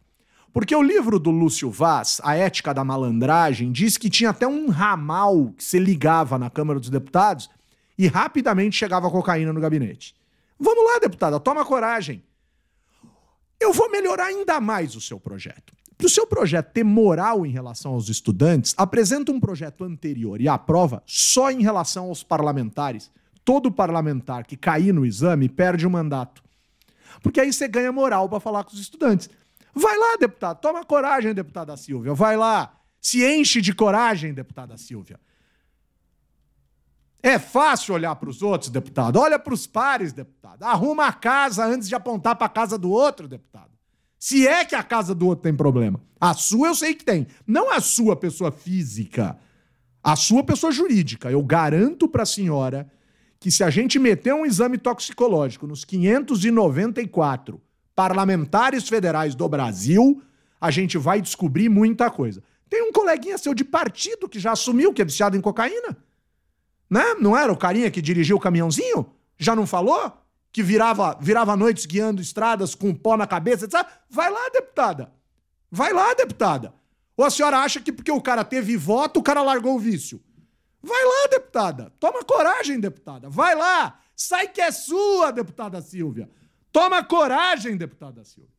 [0.54, 4.70] Porque o livro do Lúcio Vaz, A Ética da Malandragem, diz que tinha até um
[4.70, 7.50] ramal que se ligava na Câmara dos Deputados
[7.98, 10.14] e rapidamente chegava cocaína no gabinete.
[10.60, 12.24] Vamos lá, deputada, toma coragem.
[13.60, 15.74] Eu vou melhorar ainda mais o seu projeto.
[15.98, 20.48] Para o seu projeto ter moral em relação aos estudantes, apresenta um projeto anterior e
[20.48, 23.12] aprova só em relação aos parlamentares.
[23.46, 26.44] Todo parlamentar que cair no exame perde o mandato.
[27.22, 29.30] Porque aí você ganha moral para falar com os estudantes.
[29.74, 32.14] Vai lá, deputado, toma coragem, deputada Silvia.
[32.14, 35.20] Vai lá, se enche de coragem, deputada Silvia.
[37.24, 39.18] É fácil olhar para os outros, deputado.
[39.20, 40.64] Olha para os pares, deputado.
[40.64, 43.72] Arruma a casa antes de apontar para a casa do outro, deputado.
[44.18, 46.02] Se é que a casa do outro tem problema.
[46.20, 47.28] A sua eu sei que tem.
[47.46, 49.38] Não a sua pessoa física,
[50.04, 51.32] a sua pessoa jurídica.
[51.32, 52.92] Eu garanto para a senhora
[53.40, 57.60] que se a gente meter um exame toxicológico nos 594
[57.96, 60.22] parlamentares federais do Brasil,
[60.60, 62.44] a gente vai descobrir muita coisa.
[62.70, 65.98] Tem um coleguinha seu de partido que já assumiu que é viciado em cocaína.
[66.90, 67.16] Né?
[67.20, 69.14] Não era o carinha que dirigiu o caminhãozinho?
[69.38, 70.22] Já não falou?
[70.52, 73.86] que virava, virava noites guiando estradas com pó na cabeça, etc.
[74.10, 75.12] Vai lá, deputada.
[75.72, 76.74] Vai lá, deputada.
[77.16, 80.22] Ou a senhora acha que porque o cara teve voto, o cara largou o vício?
[80.84, 81.94] Vai lá, deputada.
[82.00, 83.30] Toma coragem, deputada.
[83.30, 84.00] Vai lá.
[84.16, 86.30] Sai que é sua, deputada Silvia.
[86.72, 88.50] Toma coragem, deputada Silvia.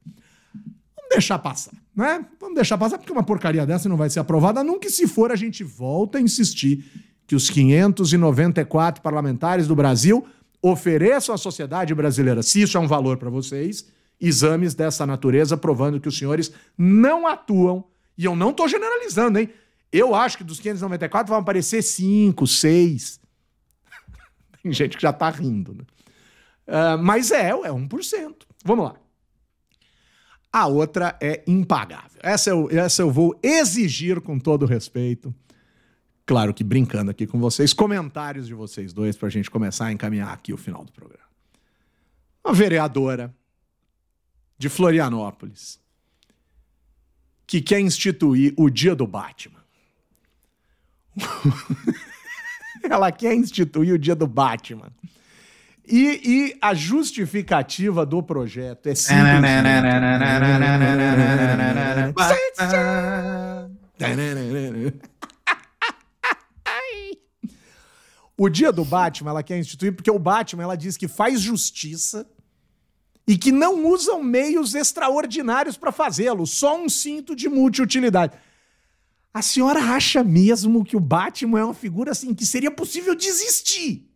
[0.94, 2.24] Vamos deixar passar, né?
[2.40, 4.62] Vamos deixar passar, porque uma porcaria dessa não vai ser aprovada.
[4.62, 6.84] Nunca, se for, a gente volta a insistir
[7.26, 10.26] que os 594 parlamentares do Brasil
[10.60, 13.86] ofereçam à sociedade brasileira, se isso é um valor para vocês,
[14.20, 17.84] exames dessa natureza provando que os senhores não atuam.
[18.16, 19.50] E eu não estou generalizando, hein?
[19.90, 23.20] Eu acho que dos 594 vão aparecer 5, 6.
[24.62, 25.84] Tem gente que já está rindo, né?
[26.72, 28.34] Uh, mas é, é 1%.
[28.64, 28.96] Vamos lá.
[30.50, 32.18] A outra é impagável.
[32.22, 35.34] Essa eu, essa eu vou exigir com todo respeito
[36.32, 39.92] claro que brincando aqui com vocês, comentários de vocês dois para a gente começar a
[39.92, 41.28] encaminhar aqui o final do programa.
[42.42, 43.34] Uma vereadora
[44.56, 45.78] de Florianópolis
[47.46, 49.62] que quer instituir o dia do Batman.
[52.82, 54.90] Ela quer instituir o dia do Batman.
[55.86, 59.68] E, e, a justificativa do projeto é simplesmente...
[68.36, 72.26] O dia do Batman ela quer instituir porque o Batman ela diz que faz justiça
[73.26, 78.36] e que não usam meios extraordinários para fazê-lo, só um cinto de multiutilidade.
[79.32, 84.11] A senhora acha mesmo que o Batman é uma figura assim que seria possível desistir?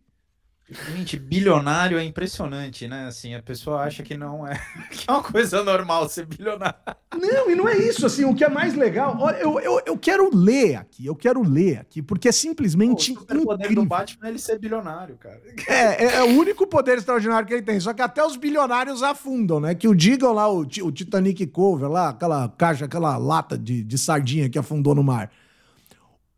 [0.69, 3.05] Gente, bilionário é impressionante, né?
[3.07, 4.61] Assim, a pessoa acha que não é,
[4.91, 6.75] que é uma coisa normal ser bilionário.
[7.15, 9.97] Não, e não é isso, assim, o que é mais legal, olha, eu, eu, eu
[9.97, 14.27] quero ler aqui, eu quero ler aqui, porque é simplesmente Pô, o poder do Batman
[14.27, 15.41] é ele ser bilionário, cara.
[15.67, 19.01] É, é, é, o único poder extraordinário que ele tem, só que até os bilionários
[19.01, 19.73] afundam, né?
[19.73, 23.97] Que o digam lá, o, o Titanic Cover lá, aquela caixa, aquela lata de, de
[23.97, 25.31] sardinha que afundou no mar.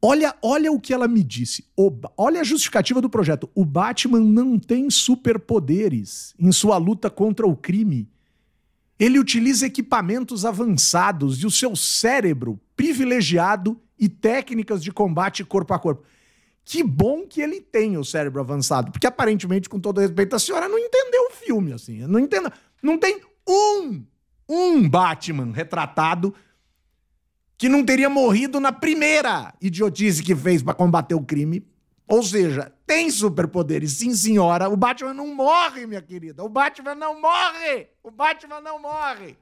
[0.01, 1.65] Olha, olha o que ela me disse.
[1.75, 3.49] O, olha a justificativa do projeto.
[3.53, 8.09] O Batman não tem superpoderes em sua luta contra o crime.
[8.97, 15.79] Ele utiliza equipamentos avançados e o seu cérebro privilegiado e técnicas de combate corpo a
[15.79, 16.03] corpo.
[16.63, 20.69] Que bom que ele tem o cérebro avançado, porque aparentemente, com todo respeito, a senhora
[20.69, 22.05] não entendeu o filme, assim.
[22.07, 22.53] Não entenda.
[22.81, 24.03] Não tem um,
[24.47, 26.33] um Batman retratado
[27.59, 31.67] que não teria morrido na primeira idiotice que fez para combater o crime.
[32.07, 34.69] Ou seja, tem superpoderes, sim, senhora.
[34.69, 36.41] O Batman não morre, minha querida.
[36.41, 37.87] O Batman não morre.
[38.01, 39.35] O Batman não morre.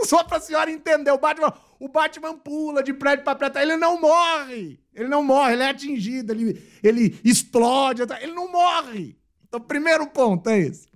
[0.00, 4.00] Só pra senhora entender, o Batman, o Batman pula de prédio para prédio, ele não
[4.00, 4.80] morre.
[4.92, 9.16] Ele não morre, ele é atingido, ele, ele explode, ele não morre.
[9.46, 10.88] Então, primeiro ponto é esse.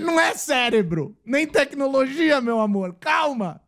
[0.00, 2.96] Não é cérebro, nem tecnologia, meu amor.
[2.98, 3.60] Calma.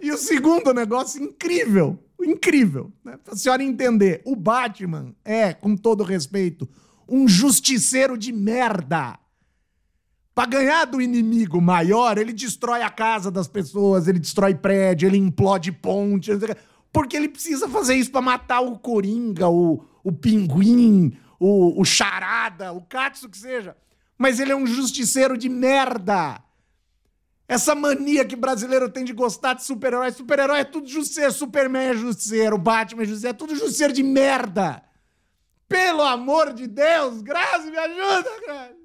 [0.00, 3.16] E o segundo negócio incrível, incrível, né?
[3.22, 6.68] Pra senhora entender, o Batman é, com todo respeito,
[7.08, 9.18] um justiceiro de merda.
[10.34, 15.16] Pra ganhar do inimigo maior, ele destrói a casa das pessoas, ele destrói prédio, ele
[15.16, 16.30] implode ponte,
[16.92, 22.72] porque ele precisa fazer isso para matar o Coringa, o, o Pinguim, o, o Charada,
[22.72, 23.76] o Katsu que seja.
[24.16, 26.40] Mas ele é um justiceiro de merda.
[27.48, 30.12] Essa mania que brasileiro tem de gostar de super-herói.
[30.12, 31.32] Super-herói é tudo justiceiro.
[31.32, 32.58] Superman é justiceiro.
[32.58, 33.34] Batman é justiceiro.
[33.34, 34.82] É tudo justiceiro de merda.
[35.66, 38.76] Pelo amor de Deus, Grazi, me ajuda, cara.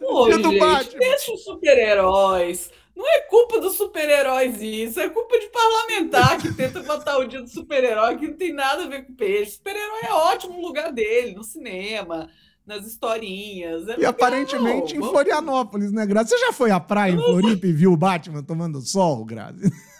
[0.00, 2.70] Pô, gente, deixa os super-heróis.
[2.96, 7.40] Não é culpa dos super-heróis isso, é culpa de parlamentar que tenta botar o dia
[7.40, 9.52] do super-herói que não tem nada a ver com peixe.
[9.52, 12.28] Super-herói é ótimo no lugar dele, no cinema,
[12.68, 13.88] nas historinhas.
[13.88, 16.30] É E legal, aparentemente em vamos- Florianópolis, né, Grazi?
[16.30, 19.62] Você já foi à praia em Floripa e viu o Batman tomando sol, Grazi?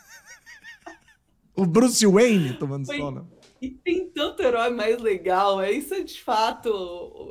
[1.57, 3.23] O Bruce Wayne tomando Foi- sol, né?
[3.61, 6.69] E tem tanto herói mais legal, é isso é de fato,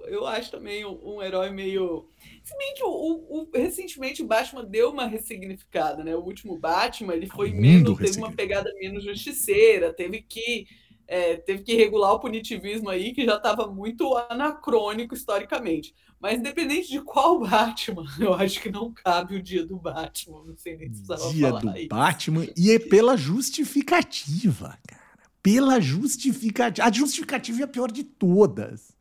[0.08, 2.10] eu acho também um, herói meio.
[2.44, 6.14] Se bem que o, o- o- recentemente o Batman deu uma ressignificada, né?
[6.18, 10.68] O último Batman ele foi Muito menos, teve uma pegada menos justiceira, teve que
[11.08, 15.96] é, teve que regular o punitivismo aí, que já estava muito anacrônico historicamente.
[16.20, 20.44] Mas independente de qual Batman, eu acho que não cabe o dia do Batman.
[20.46, 21.88] Não sei nem se precisava Dia falar do isso.
[21.90, 25.02] Batman e é pela justificativa, cara.
[25.42, 26.88] Pela justificativa.
[26.88, 28.96] A justificativa é a pior de todas.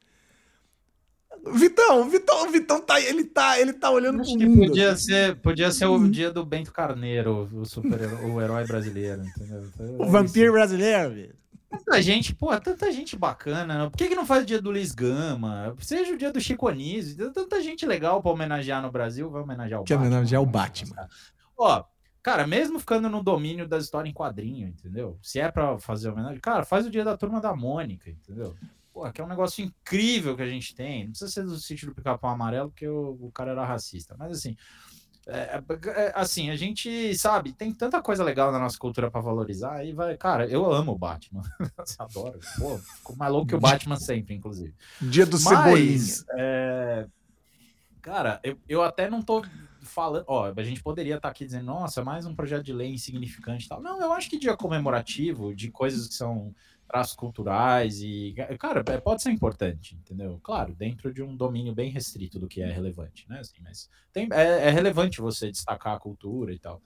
[1.55, 4.67] Vitão, Vitão, Vitão tá, ele tá, ele tá olhando Acho pro que mundo.
[4.69, 5.05] podia assim.
[5.05, 6.05] ser, podia ser Uhum.
[6.07, 9.63] o dia do Bento Carneiro, o, super o herói brasileiro, entendeu?
[9.73, 10.53] Então, O é vampiro isso.
[10.53, 11.35] brasileiro, velho.
[11.69, 13.79] Tanta gente, pô, tanta gente bacana.
[13.85, 13.91] né?
[13.91, 15.75] Por que, que não faz o dia do Luiz Gama?
[15.81, 17.33] Seja o dia do Chico Anísio.
[17.33, 19.29] Tanta gente legal pra homenagear no Brasil.
[19.31, 20.09] Vai homenagear o Quer Batman.
[20.11, 21.09] homenagear o Batman.
[21.59, 21.85] Ó,
[22.23, 25.19] cara, mesmo ficando no domínio da história em quadrinho, entendeu?
[25.23, 28.55] Se é pra fazer homenagem, cara, faz o dia da turma da Mônica, entendeu?
[28.93, 31.05] Pô, que é um negócio incrível que a gente tem.
[31.05, 34.15] Não precisa ser do sítio do pica-pau amarelo, porque o, o cara era racista.
[34.19, 34.57] Mas assim,
[35.29, 39.85] é, é, assim, a gente sabe, tem tanta coisa legal na nossa cultura pra valorizar.
[39.85, 41.43] E vai, cara, eu amo o Batman.
[41.61, 42.39] Eu adoro.
[42.59, 44.73] Pô, fico mais louco que o Batman sempre, inclusive.
[45.01, 45.73] Dia do Cebolinha.
[45.73, 47.07] Mas, é,
[48.01, 49.45] cara, eu, eu até não tô
[49.81, 50.25] falando.
[50.29, 53.69] Ó, a gente poderia estar aqui dizendo, nossa, mais um projeto de lei insignificante e
[53.69, 53.83] tal.
[53.83, 56.55] Não, eu acho que dia comemorativo de coisas que são
[56.87, 58.35] traços culturais e.
[58.59, 60.39] Cara, é, pode ser importante, entendeu?
[60.43, 63.41] Claro, dentro de um domínio bem restrito do que é relevante, né?
[63.41, 66.81] Assim, mas tem, é, é relevante você destacar a cultura e tal.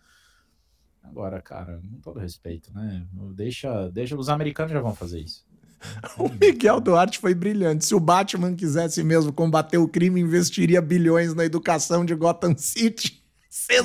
[1.03, 3.07] Agora, cara, com todo respeito, né?
[3.34, 4.16] Deixa, deixa.
[4.16, 5.48] Os americanos já vão fazer isso.
[6.18, 7.86] O Miguel Duarte foi brilhante.
[7.86, 13.24] Se o Batman quisesse mesmo combater o crime, investiria bilhões na educação de Gotham City.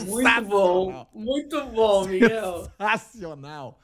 [0.05, 2.69] Muito bom, muito bom, Miguel.
[2.77, 3.79] Sensacional.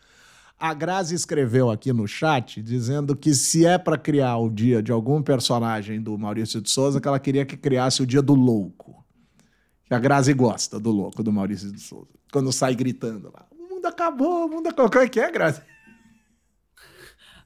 [0.62, 4.91] A Grazi escreveu aqui no chat dizendo que se é pra criar o dia de
[4.91, 9.03] algum personagem do Maurício de Souza, que ela queria que criasse o dia do louco.
[9.86, 12.12] Que a Grazi gosta do louco do Maurício de Souza.
[12.32, 13.47] Quando sai gritando lá.
[13.49, 14.91] O mundo acabou, o mundo acabou.
[14.91, 15.64] Como é que é, Grazi?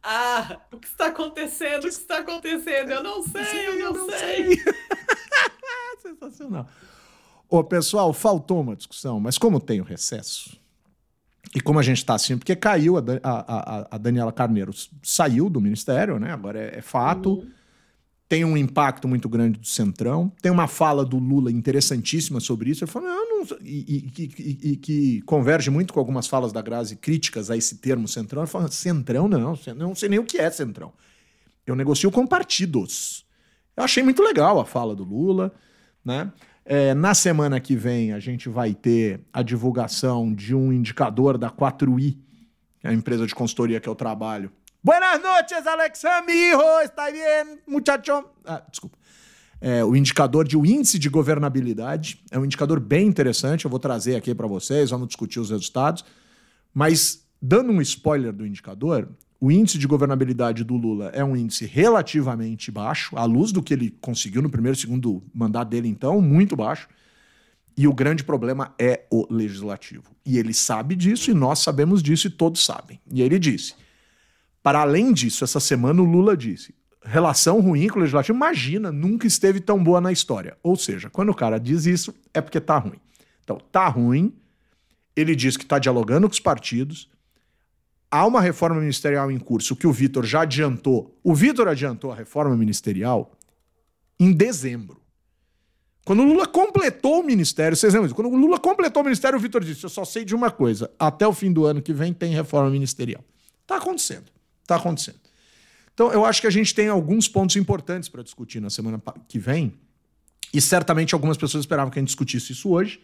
[0.03, 1.79] Ah, o que está acontecendo?
[1.79, 2.91] O que está acontecendo?
[2.91, 4.61] Eu não sei, eu não, sei.
[6.03, 6.67] Sensacional.
[7.49, 10.59] Ô, pessoal, faltou uma discussão, mas como tem o recesso,
[11.53, 14.71] e como a gente está assim, porque caiu, a, a- a- Daniela Carneiro
[15.03, 16.31] saiu do ministério, né?
[16.31, 17.45] Agora é, é fato.
[18.27, 20.31] Tem um impacto muito grande do Centrão.
[20.41, 22.83] Tem uma fala do Lula interessantíssima sobre isso.
[22.83, 26.59] Ele falou, não, não, e, e- e- e- que converge muito com algumas falas da
[26.61, 28.41] Grazi críticas a esse termo Centrão.
[28.41, 30.91] Ele falou, Centrão não, não sei nem o que é Centrão.
[31.67, 33.23] Eu negocio com partidos.
[33.77, 35.53] Eu achei muito legal a fala do Lula,
[36.03, 36.31] né?
[36.67, 41.51] É, na semana que vem a gente vai ter a divulgação de um indicador da
[41.51, 42.17] 4i,
[42.79, 44.51] que é a empresa de consultoria que eu trabalho.
[44.83, 46.33] Buenas noches, Alexandre,
[46.83, 48.25] está bien, muchacho?
[48.43, 48.97] Ah, desculpa.
[49.61, 53.65] É, o indicador de o índice de governabilidade é um indicador bem interessante.
[53.65, 56.03] Eu vou trazer aqui para vocês, vamos discutir os resultados.
[56.73, 59.07] Mas, dando um spoiler do indicador,
[59.39, 63.73] o índice de governabilidade do Lula é um índice relativamente baixo, à luz do que
[63.73, 66.87] ele conseguiu no primeiro e segundo mandato dele, então, muito baixo.
[67.77, 70.03] E o grande problema é o legislativo.
[70.25, 72.99] E ele sabe disso, e nós sabemos disso, e todos sabem.
[73.11, 73.75] E ele disse:
[74.63, 76.73] para além disso, essa semana o Lula disse:
[77.03, 80.57] relação ruim com o legislativo, imagina, nunca esteve tão boa na história.
[80.63, 82.99] Ou seja, quando o cara diz isso, é porque tá ruim.
[83.43, 84.33] Então, tá ruim.
[85.15, 87.07] Ele diz que está dialogando com os partidos.
[88.15, 91.13] Há uma reforma ministerial em curso que o Vitor já adiantou.
[91.21, 93.29] O Vitor adiantou a reforma ministerial
[94.17, 95.01] em dezembro.
[96.05, 98.15] Quando o Lula completou o ministério, vocês lembram disso?
[98.15, 100.89] Quando o Lula completou o ministério, o Vitor disse: Eu só sei de uma coisa:
[100.97, 103.21] até o fim do ano que vem tem reforma ministerial.
[103.67, 104.31] Tá acontecendo.
[104.65, 105.19] Tá acontecendo.
[105.93, 109.37] Então, eu acho que a gente tem alguns pontos importantes para discutir na semana que
[109.37, 109.73] vem.
[110.53, 113.01] E certamente algumas pessoas esperavam que a gente discutisse isso hoje.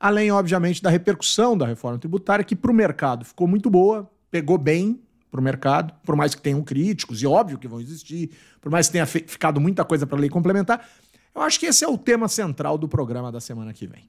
[0.00, 4.58] Além, obviamente, da repercussão da reforma tributária, que para o mercado ficou muito boa, pegou
[4.58, 5.00] bem
[5.30, 8.86] para o mercado, por mais que tenham críticos, e óbvio que vão existir, por mais
[8.86, 10.88] que tenha ficado muita coisa para lei complementar.
[11.34, 14.08] Eu acho que esse é o tema central do programa da semana que vem.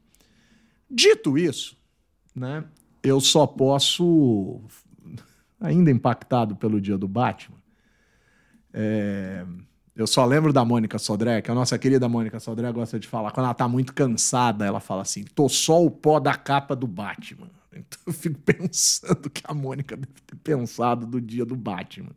[0.90, 1.78] Dito isso,
[2.34, 2.64] né,
[3.04, 4.62] eu só posso,
[5.60, 7.58] ainda impactado pelo dia do Batman,
[8.74, 9.46] é,
[9.96, 13.32] eu só lembro da Mônica Sodré, que a nossa querida Mônica Sodré gosta de falar.
[13.32, 16.88] Quando ela tá muito cansada, ela fala assim: tô só o pó da capa do
[16.88, 17.50] Batman.
[17.76, 22.16] Então eu fico pensando que a Mônica deve ter pensado do dia do Batman.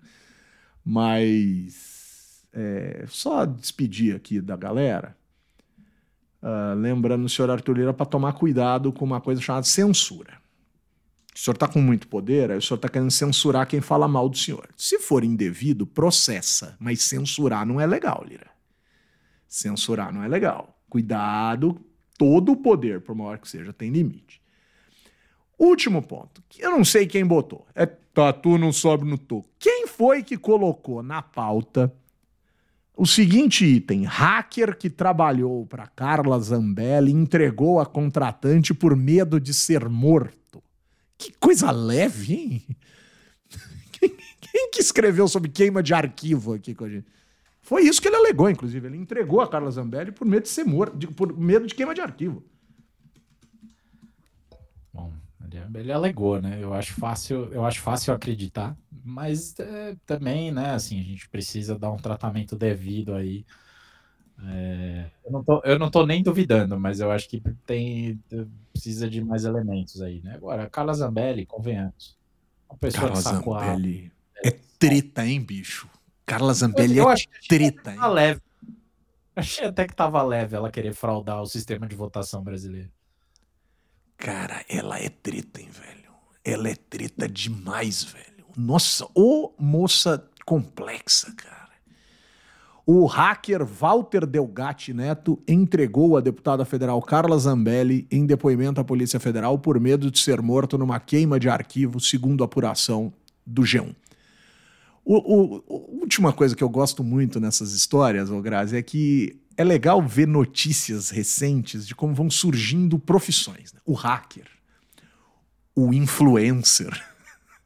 [0.85, 5.17] Mas é, só despedir aqui da galera,
[6.43, 10.41] uh, lembrando o senhor Arthur Lira para tomar cuidado com uma coisa chamada censura.
[11.35, 14.29] O senhor está com muito poder, aí o senhor está querendo censurar quem fala mal
[14.29, 14.69] do senhor.
[14.77, 18.51] Se for indevido, processa, mas censurar não é legal, Lira.
[19.49, 20.79] Censurar não é legal.
[20.91, 21.81] Cuidado,
[22.19, 24.42] todo o poder, por maior que seja, tem limite.
[25.59, 27.67] Último ponto, que eu não sei quem botou.
[27.75, 29.49] É tatu não sobe no toco.
[29.59, 31.93] Quem foi que colocou na pauta
[32.97, 39.55] o seguinte item: hacker que trabalhou para Carla Zambelli entregou a contratante por medo de
[39.55, 40.63] ser morto.
[41.17, 42.63] Que coisa leve, hein?
[43.93, 47.07] Quem, quem que escreveu sobre queima de arquivo aqui com a gente?
[47.61, 48.87] Foi isso que ele alegou, inclusive.
[48.89, 52.01] Ele entregou a Carla Zambelli por medo de ser morto, por medo de queima de
[52.01, 52.43] arquivo.
[55.57, 56.59] Ele, ele alegou, né?
[56.61, 60.71] Eu acho fácil, eu acho fácil acreditar, mas é, também, né?
[60.71, 63.45] Assim, a gente precisa dar um tratamento devido aí.
[64.45, 68.19] É, eu, não tô, eu não tô nem duvidando, mas eu acho que tem
[68.73, 70.35] precisa de mais elementos aí, né?
[70.35, 72.17] Agora, Carla Zambelli, convenhamos.
[72.69, 74.13] Uma pessoa Carla Zambelli
[74.45, 75.89] é treta, hein, bicho?
[76.27, 78.01] Carla Zambelli eu, eu é acho treta, hein?
[78.09, 78.41] Leve.
[79.35, 82.91] Achei até que tava leve ela querer fraudar o sistema de votação brasileiro.
[84.23, 86.13] Cara, ela é treta, hein, velho?
[86.45, 88.47] Ela é treta demais, velho.
[88.57, 91.73] Nossa, ô moça complexa, cara.
[92.87, 99.19] O hacker Walter Delgatti Neto entregou a deputada federal Carla Zambelli em depoimento à Polícia
[99.19, 103.13] Federal por medo de ser morto numa queima de arquivo, segundo a apuração
[103.45, 103.93] do G1.
[105.05, 109.42] O, o, a última coisa que eu gosto muito nessas histórias, ô Grazi, é que
[109.57, 113.73] é legal ver notícias recentes de como vão surgindo profissões.
[113.73, 113.81] Né?
[113.85, 114.47] O hacker,
[115.75, 116.93] o influencer,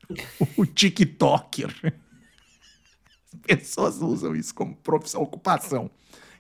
[0.56, 1.94] o TikToker
[3.46, 5.86] pessoas usam isso como profissão, ocupação.
[5.86, 5.90] O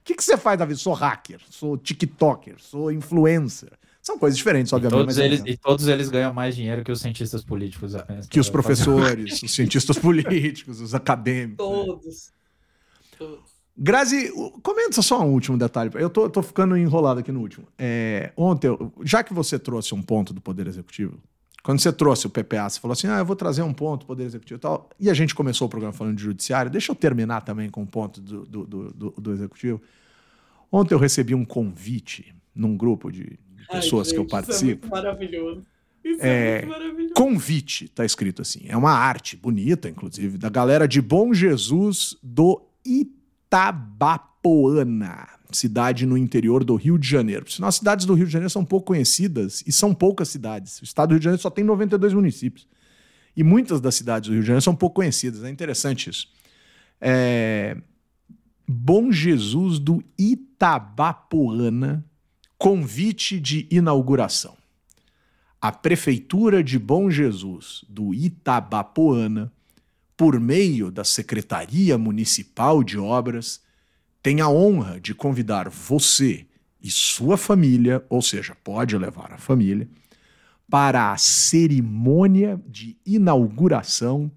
[0.04, 0.76] que, que você faz, Davi?
[0.76, 3.72] Sou hacker, sou TikToker, sou influencer.
[4.02, 4.98] São coisas diferentes, obviamente.
[5.00, 8.26] Todos eles, e todos eles ganham mais dinheiro que os cientistas políticos apenas.
[8.28, 11.56] Que os professores, os cientistas políticos, os acadêmicos.
[11.56, 12.04] Todos.
[12.04, 13.16] Né?
[13.18, 13.55] Todos.
[13.78, 15.90] Grazi, comenta só um último detalhe.
[15.94, 17.66] Eu tô, tô ficando enrolado aqui no último.
[17.78, 18.70] É, ontem,
[19.04, 21.18] já que você trouxe um ponto do Poder Executivo,
[21.62, 24.24] quando você trouxe o PPA, você falou assim: ah, eu vou trazer um ponto, Poder
[24.24, 24.88] Executivo e tal.
[24.98, 26.70] E a gente começou o programa falando de judiciário.
[26.70, 29.82] Deixa eu terminar também com um ponto do, do, do, do Executivo.
[30.72, 33.38] Ontem eu recebi um convite num grupo de
[33.70, 34.64] pessoas Ai, gente, que eu participo.
[34.64, 35.62] Isso é muito maravilhoso.
[36.02, 37.14] Isso é, é muito maravilhoso.
[37.14, 38.60] Convite, tá escrito assim.
[38.68, 42.62] É uma arte bonita, inclusive, da galera de Bom Jesus do
[43.46, 47.50] Itabapoana cidade no interior do Rio de Janeiro.
[47.50, 50.80] Senão as cidades do Rio de Janeiro são pouco conhecidas e são poucas cidades.
[50.80, 52.66] O estado do Rio de Janeiro só tem 92 municípios.
[53.36, 55.44] E muitas das cidades do Rio de Janeiro são pouco conhecidas.
[55.44, 56.28] É interessante isso.
[57.00, 57.76] É...
[58.68, 62.04] Bom Jesus do Itabapoana,
[62.58, 64.56] convite de inauguração.
[65.60, 69.52] A Prefeitura de Bom Jesus do Itabapoana,
[70.16, 73.60] por meio da Secretaria Municipal de Obras,
[74.22, 76.46] tem a honra de convidar você
[76.82, 79.88] e sua família, ou seja, pode levar a família,
[80.68, 84.30] para a cerimônia de inauguração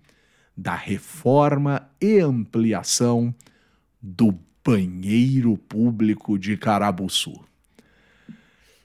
[0.55, 3.33] da reforma e ampliação
[4.01, 7.33] do banheiro público de Carabuçu.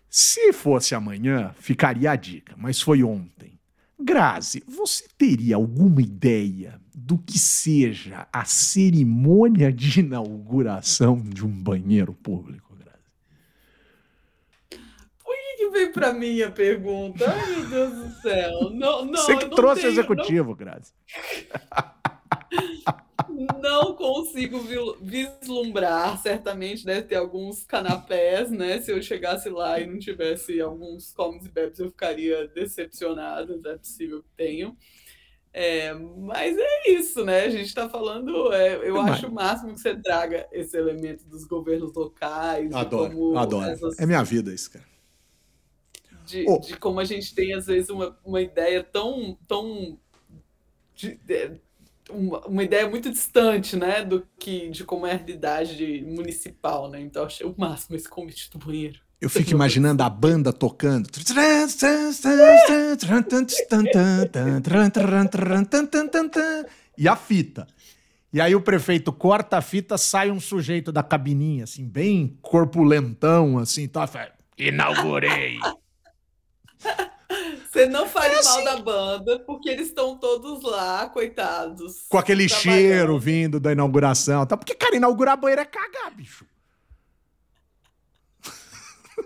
[0.09, 3.59] Se fosse amanhã, ficaria a dica, mas foi ontem.
[3.99, 12.15] Grazi, você teria alguma ideia do que seja a cerimônia de inauguração de um banheiro
[12.15, 12.99] público, Grazi?
[15.23, 17.29] Por que, que veio para mim a pergunta?
[17.29, 18.71] Ai, meu Deus do céu.
[18.71, 20.57] Não, não, você que trouxe tenho, o executivo, não...
[20.57, 20.93] Grazi.
[23.61, 24.61] Não consigo
[25.01, 26.19] vislumbrar.
[26.19, 28.81] Certamente deve ter alguns canapés, né?
[28.81, 33.61] Se eu chegasse lá e não tivesse alguns comes e bebes, eu ficaria decepcionado.
[33.67, 34.77] É possível que tenham.
[35.57, 37.45] É, mas é isso, né?
[37.45, 38.53] A gente está falando.
[38.53, 42.75] É, eu acho o máximo que você traga esse elemento dos governos locais.
[42.75, 43.71] Adoro, adoro.
[43.71, 43.97] Essas...
[44.01, 44.85] É minha vida isso, cara.
[46.27, 46.59] De, oh.
[46.59, 49.39] de, como a gente tem, às vezes, uma, uma ideia tão.
[49.47, 49.97] tão
[50.93, 51.61] de, de,
[52.11, 57.01] uma, uma, ideia muito distante, né, do que de como é a realidade municipal, né?
[57.01, 59.04] Então achei o máximo esse convite do banheiro.
[59.25, 61.09] Eu fico imaginando a banda tocando.
[66.99, 67.67] E a fita.
[68.31, 73.57] E aí o prefeito corta a fita, sai um sujeito da cabininha, assim, bem corpulentão,
[73.57, 74.07] assim, tá?
[74.59, 75.59] Inaugurei.
[77.73, 82.05] Você não fale mal da banda, porque eles estão todos lá, coitados.
[82.11, 84.45] Com aquele cheiro vindo da inauguração.
[84.45, 84.55] Tá?
[84.55, 86.45] Porque, cara, inaugurar banheiro é cagar, bicho.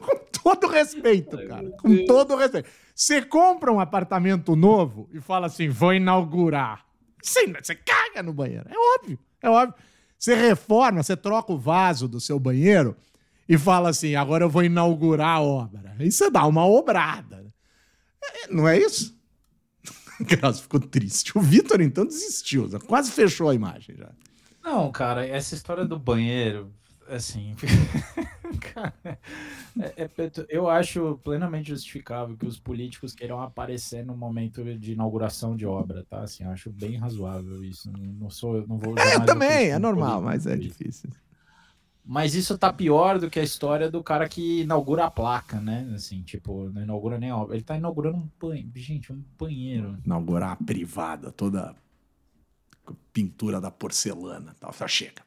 [0.08, 0.16] Com
[0.54, 1.70] todo respeito, cara.
[1.72, 2.68] Com todo respeito.
[2.94, 6.84] Você compra um apartamento novo e fala assim: vou inaugurar.
[7.22, 8.66] Você, você caga no banheiro.
[8.68, 9.74] É óbvio, é óbvio.
[10.18, 12.96] Você reforma, você troca o vaso do seu banheiro
[13.48, 15.94] e fala assim: agora eu vou inaugurar a obra.
[15.98, 17.46] Aí você dá uma obrada.
[18.22, 19.16] É, Não é isso?
[20.20, 21.36] Graças ficou triste.
[21.36, 22.68] O Vitor, então, desistiu.
[22.86, 24.10] Quase fechou a imagem já.
[24.62, 26.72] Não, cara, essa história do banheiro,
[27.08, 27.54] assim.
[29.80, 30.10] é- é
[30.48, 36.04] eu acho plenamente justificável que os políticos queiram aparecer no momento de inauguração de obra,
[36.08, 36.22] tá?
[36.22, 37.90] Assim, eu acho bem razoável isso.
[37.92, 38.98] Não, sou, não vou.
[38.98, 41.10] É, eu também, é normal, mas é difícil.
[42.10, 45.92] Mas isso tá pior do que a história do cara que inaugura a placa, né?
[45.94, 47.54] Assim, tipo, não inaugura nem a obra.
[47.54, 48.70] Ele tá inaugurando um banheiro.
[48.74, 49.98] Gente, um banheiro.
[50.06, 51.74] Inaugurar a privada, toda
[53.12, 54.56] pintura da porcelana.
[54.58, 54.72] Tal.
[54.72, 55.22] Tá, chega.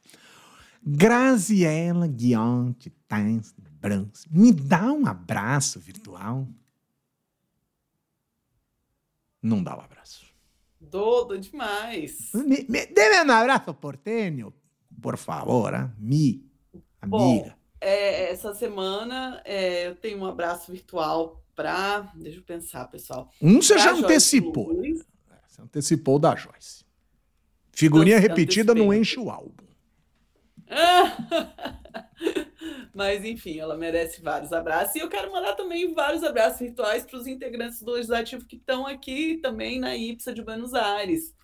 [0.84, 4.26] Graziela Guion Titãs Brancos.
[4.32, 6.48] Me dá um abraço virtual?
[9.42, 10.26] Não dá um abraço.
[10.80, 12.32] Dodo demais.
[12.34, 14.54] Me, me, deme um abraço portenho,
[15.02, 15.92] por favor, ah?
[15.98, 16.46] mi
[17.02, 17.50] amiga.
[17.50, 22.12] Bom, é, essa semana é, eu tenho um abraço virtual para.
[22.16, 23.32] Deixa eu pensar, pessoal.
[23.42, 24.72] um você já antecipou.
[24.74, 25.04] Luz.
[25.48, 26.86] Você antecipou da Joyce.
[27.72, 29.71] Figurinha Eu repetida não enche o álbum.
[32.94, 34.96] Mas, enfim, ela merece vários abraços.
[34.96, 38.86] E eu quero mandar também vários abraços virtuais para os integrantes do Legislativo que estão
[38.86, 41.36] aqui também na IPSA de Buenos Aires.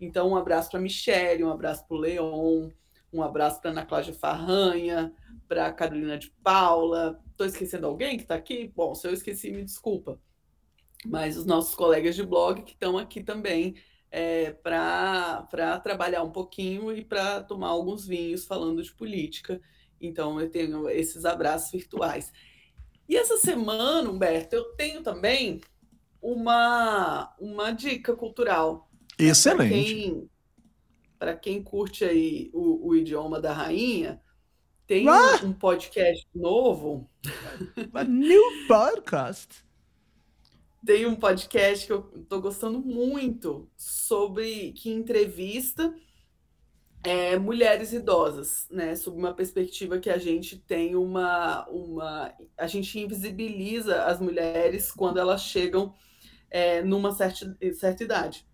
[0.00, 2.70] Então, um abraço para a Michelle, um abraço para o Leon,
[3.12, 5.12] um abraço para Ana Cláudia Farranha,
[5.48, 7.20] para a Carolina de Paula.
[7.30, 8.72] Estou esquecendo alguém que está aqui?
[8.74, 10.20] Bom, se eu esqueci, me desculpa.
[11.06, 13.76] Mas os nossos colegas de blog que estão aqui também
[14.16, 19.60] é, para trabalhar um pouquinho e para tomar alguns vinhos falando de política.
[20.00, 22.32] Então, eu tenho esses abraços virtuais.
[23.08, 25.60] E essa semana, Humberto, eu tenho também
[26.22, 28.88] uma, uma dica cultural.
[29.16, 29.70] Para Excelente.
[29.74, 30.30] quem,
[31.18, 34.22] pra quem curte aí o, o idioma da rainha,
[34.86, 35.40] tem Ah!
[35.42, 37.10] um, um podcast novo.
[37.92, 39.64] A new podcast.
[40.84, 45.94] Tem um podcast que eu estou gostando muito sobre que entrevista
[47.02, 48.96] é, mulheres idosas, né?
[48.96, 52.34] Sob uma perspectiva que a gente tem uma, uma.
[52.56, 55.94] A gente invisibiliza as mulheres quando elas chegam
[56.50, 58.46] é, numa certa, certa idade.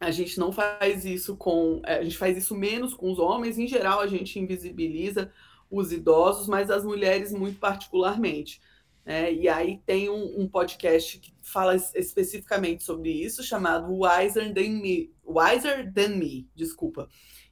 [0.00, 1.80] A gente não faz isso com.
[1.84, 5.32] é, A gente faz isso menos com os homens, em geral, a gente invisibiliza
[5.70, 8.60] os idosos, mas as mulheres muito particularmente.
[9.04, 9.32] Né?
[9.32, 14.80] e aí tem um, um podcast que fala es- especificamente sobre isso, chamado Wiser Than
[14.80, 17.08] Me, Wiser Than Me, desculpa,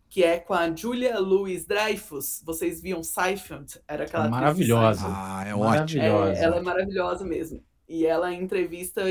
[0.09, 2.43] que é com a Julia Louis Dreyfus.
[2.45, 3.81] Vocês viam Seinfeld?
[3.87, 5.07] Era aquela de Maravilhosa.
[5.07, 5.65] Ah, é ótimo.
[6.03, 6.33] Maravilhosa.
[6.41, 7.63] É, ela é maravilhosa mesmo.
[7.89, 9.03] E ela entrevista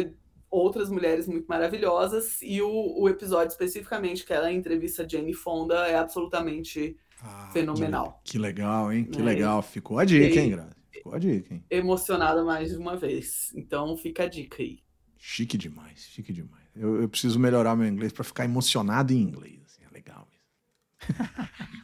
[0.51, 2.41] outras mulheres muito maravilhosas.
[2.41, 8.19] E o, o episódio especificamente que ela entrevista Jane Fonda é absolutamente Ah, fenomenal.
[8.23, 9.05] Que, que legal, hein?
[9.05, 9.23] Que É.
[9.23, 9.61] legal.
[9.61, 10.78] Ficou a dica, E- hein, Grazi?
[10.91, 11.63] Ficou a dica, hein?
[11.69, 13.51] emocionada mais uma vez.
[13.55, 14.79] Então fica a dica aí.
[15.17, 16.63] Chique demais, chique demais.
[16.75, 19.61] Eu, eu preciso melhorar meu inglês pra ficar emocionado em inglês.
[19.65, 20.49] assim, é legal isso.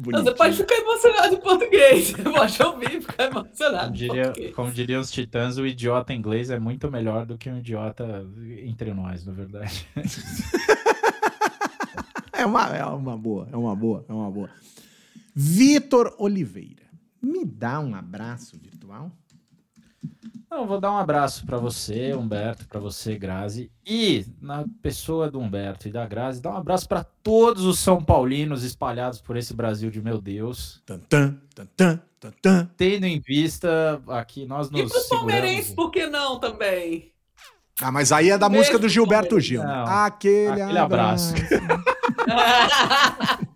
[0.00, 2.10] Você pode ficar emocionado em português.
[2.10, 6.50] Você pode ouvir e ficar Como, emocionado diria, como diriam os titãs, o idiota inglês
[6.50, 8.26] é muito melhor do que um idiota
[8.64, 9.86] entre nós, na verdade.
[12.42, 14.50] É uma, é uma boa, é uma boa, é uma boa.
[15.32, 16.82] Vitor Oliveira,
[17.22, 19.10] me dá um abraço virtual?
[20.50, 25.38] Não, vou dar um abraço para você, Humberto, para você, Grazi, e na pessoa do
[25.40, 29.54] Humberto e da Grazi, dá um abraço para todos os São Paulinos espalhados por esse
[29.54, 32.68] Brasil de meu Deus, Tantã, tantã, tantã.
[32.76, 35.74] tendo em vista aqui nós E nos para os palmeirenses, seguramos.
[35.74, 37.12] por que não também?
[37.80, 39.40] Ah, mas aí é da Mesmo música do Gilberto.
[39.40, 39.62] Gil.
[39.64, 41.32] Não, Aquele, aquele abraço.
[41.34, 41.84] abraço.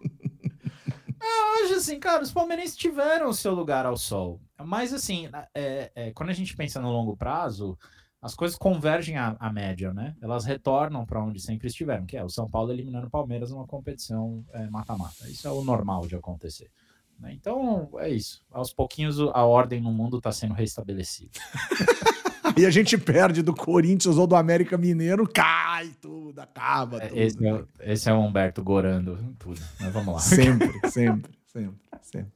[1.64, 4.40] Acho assim, cara, os palmeirenses tiveram o seu lugar ao sol.
[4.64, 7.78] Mas assim, é, é, quando a gente pensa no longo prazo,
[8.20, 10.16] as coisas convergem à, à média, né?
[10.20, 13.66] Elas retornam para onde sempre estiveram, que é o São Paulo eliminando o Palmeiras numa
[13.66, 15.28] competição é, mata-mata.
[15.28, 16.70] Isso é o normal de acontecer.
[17.18, 17.32] né?
[17.32, 18.42] Então, é isso.
[18.50, 21.38] Aos pouquinhos a ordem no mundo está sendo restabelecida.
[22.56, 27.18] E a gente perde do Corinthians ou do América Mineiro, cai tudo, acaba É, tudo.
[27.20, 29.60] Esse é, o- esse é o Humberto gorando tudo.
[29.80, 30.20] Mas vamos lá.
[30.20, 32.32] Sempre, sempre, sempre, sempre.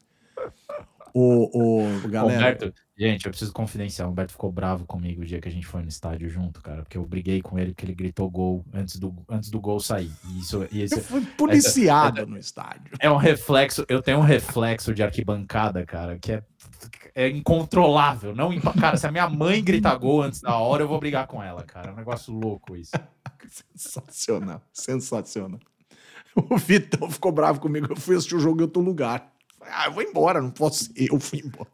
[1.12, 4.06] O, o, galera, Humberto, Gente, eu preciso confidenciar.
[4.06, 6.82] O Humberto ficou bravo comigo o dia que a gente foi no estádio junto, cara.
[6.82, 10.12] Porque eu briguei com ele porque ele gritou gol antes do, antes do gol sair.
[10.28, 12.92] E isso, e esse, Eu fui policiado essa- no estádio.
[13.01, 13.86] é um reflexo.
[13.88, 16.42] Eu tenho um reflexo de arquibancada, cara, que é,
[17.15, 18.35] é incontrolável.
[18.35, 21.43] Não, cara, se a minha mãe gritar gol antes da hora, eu vou brigar com
[21.43, 21.90] ela, cara.
[21.90, 22.93] É um negócio louco isso.
[23.74, 25.59] Sensacional, sensacional.
[26.36, 27.89] O Vitão ficou bravo comigo.
[27.90, 29.32] Eu fui assistir o jogo em outro lugar.
[29.62, 31.11] Ah, eu vou embora, não posso ir.
[31.12, 31.69] Eu fui embora.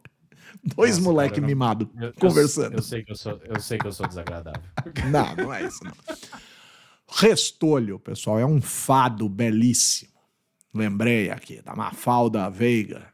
[0.63, 2.73] Dois Nossa, moleque não- mimado Eu- eu- conversando.
[2.75, 4.61] Eu, sei que eu sou, eu sei que eu sou desagradável.
[5.11, 5.91] Não, não é isso, não.
[7.09, 10.11] Restolho, pessoal, é um fado belíssimo.
[10.73, 13.07] Lembrei aqui da Mafalda Veiga.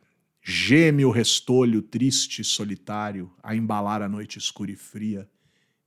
[0.44, 5.30] Geme o restolho triste e solitário a embalar a noite escura e fria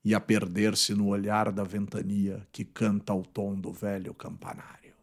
[0.03, 4.95] e a perder-se no olhar da ventania que canta ao tom do velho campanário.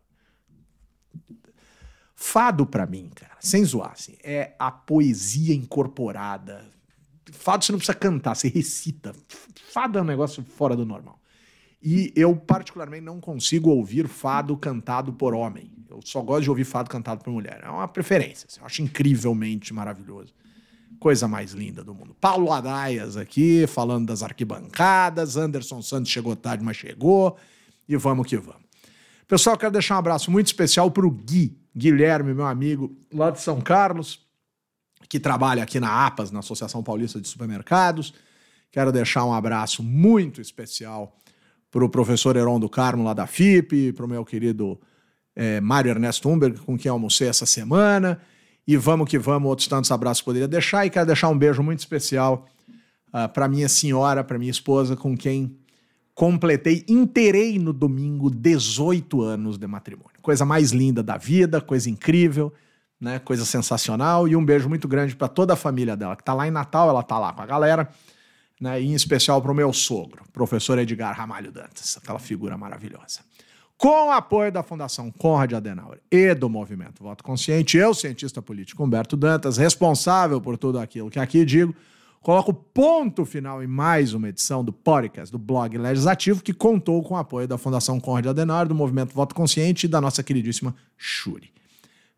[2.15, 6.65] Fado pra mim, cara, sem zoar, assim, é a poesia incorporada.
[7.31, 9.13] Fado você não precisa cantar, você recita.
[9.71, 11.21] Fado é um negócio fora do normal.
[11.81, 15.69] E eu, particularmente, não consigo ouvir fado cantado por homem.
[15.93, 17.61] Eu só gosto de ouvir fado cantado por mulher.
[17.63, 18.47] É uma preferência.
[18.49, 20.33] assim, eu acho incrivelmente maravilhoso.
[20.99, 22.15] Coisa mais linda do mundo.
[22.19, 25.37] Paulo Adaias aqui, falando das arquibancadas.
[25.37, 27.37] Anderson Santos chegou tarde, mas chegou.
[27.87, 28.63] E vamos que vamos.
[29.27, 33.41] Pessoal, quero deixar um abraço muito especial para o Gui, Guilherme, meu amigo, lá de
[33.41, 34.19] São Carlos,
[35.07, 38.13] que trabalha aqui na APAS, na Associação Paulista de Supermercados.
[38.71, 41.15] Quero deixar um abraço muito especial
[41.71, 44.79] para o professor Heron do Carmo, lá da FIP, para o meu querido
[45.35, 48.19] eh, Mário Ernesto Humberg, com quem almocei essa semana.
[48.67, 50.85] E vamos que vamos, outros tantos abraços poderia deixar.
[50.85, 52.47] E quero deixar um beijo muito especial
[53.33, 55.55] para minha senhora, para minha esposa, com quem
[56.13, 60.21] completei, inteirei no domingo 18 anos de matrimônio.
[60.21, 62.53] Coisa mais linda da vida, coisa incrível,
[62.99, 63.19] né?
[63.19, 64.27] Coisa sensacional.
[64.27, 66.89] E um beijo muito grande para toda a família dela, que tá lá em Natal,
[66.89, 67.89] ela tá lá com a galera,
[68.59, 68.81] né?
[68.81, 73.21] E em especial para o meu sogro, professor Edgar Ramalho Dantas, aquela figura maravilhosa.
[73.77, 78.83] Com o apoio da Fundação Conrad Adenauer e do Movimento Voto Consciente, eu, cientista político
[78.83, 81.75] Humberto Dantas, responsável por tudo aquilo que aqui digo,
[82.21, 87.15] coloco ponto final em mais uma edição do podcast do blog Legislativo, que contou com
[87.15, 91.51] o apoio da Fundação Conrad Adenauer, do Movimento Voto Consciente e da nossa queridíssima Shuri.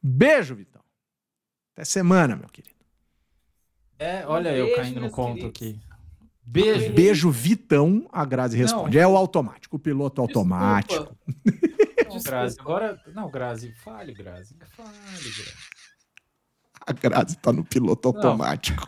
[0.04, 0.82] Beijo, Vitão.
[1.74, 2.76] Até semana, meu querido.
[3.98, 5.80] É, olha eu Beijo, caindo no conto queridos.
[5.84, 5.95] aqui.
[6.46, 6.94] Beijo.
[6.94, 8.08] Beijo, Vitão.
[8.12, 8.98] A Grazi responde.
[9.00, 11.16] É o automático, o piloto automático.
[12.08, 13.02] Não, Grazi, agora.
[13.14, 14.56] Não, Grazi, fale, Grazi.
[14.76, 15.54] Fale, Grazi.
[16.88, 18.88] A Grazi tá no piloto automático.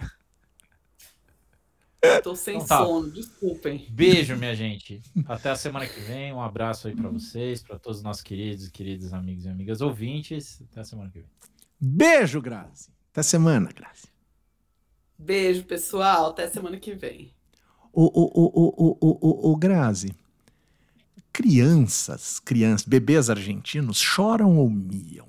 [2.23, 2.85] Tô sem Então tá.
[2.85, 3.85] sono, desculpem.
[3.89, 5.01] Beijo, minha gente.
[5.27, 6.31] Até a semana que vem.
[6.31, 9.81] Um abraço aí pra vocês, pra todos os nossos queridos e queridos amigos e amigas
[9.81, 10.61] ouvintes.
[10.71, 11.29] Até a semana que vem.
[11.81, 12.89] Beijo, Grazi.
[13.11, 14.07] Até semana, Grazi.
[15.17, 16.29] Beijo, pessoal.
[16.29, 17.35] Até semana que vem.
[17.99, 20.13] Ô, ô, ô, ô, ô, ô, ô, Grazi.
[21.33, 25.26] Crianças, crianças, bebês argentinos choram ou miam?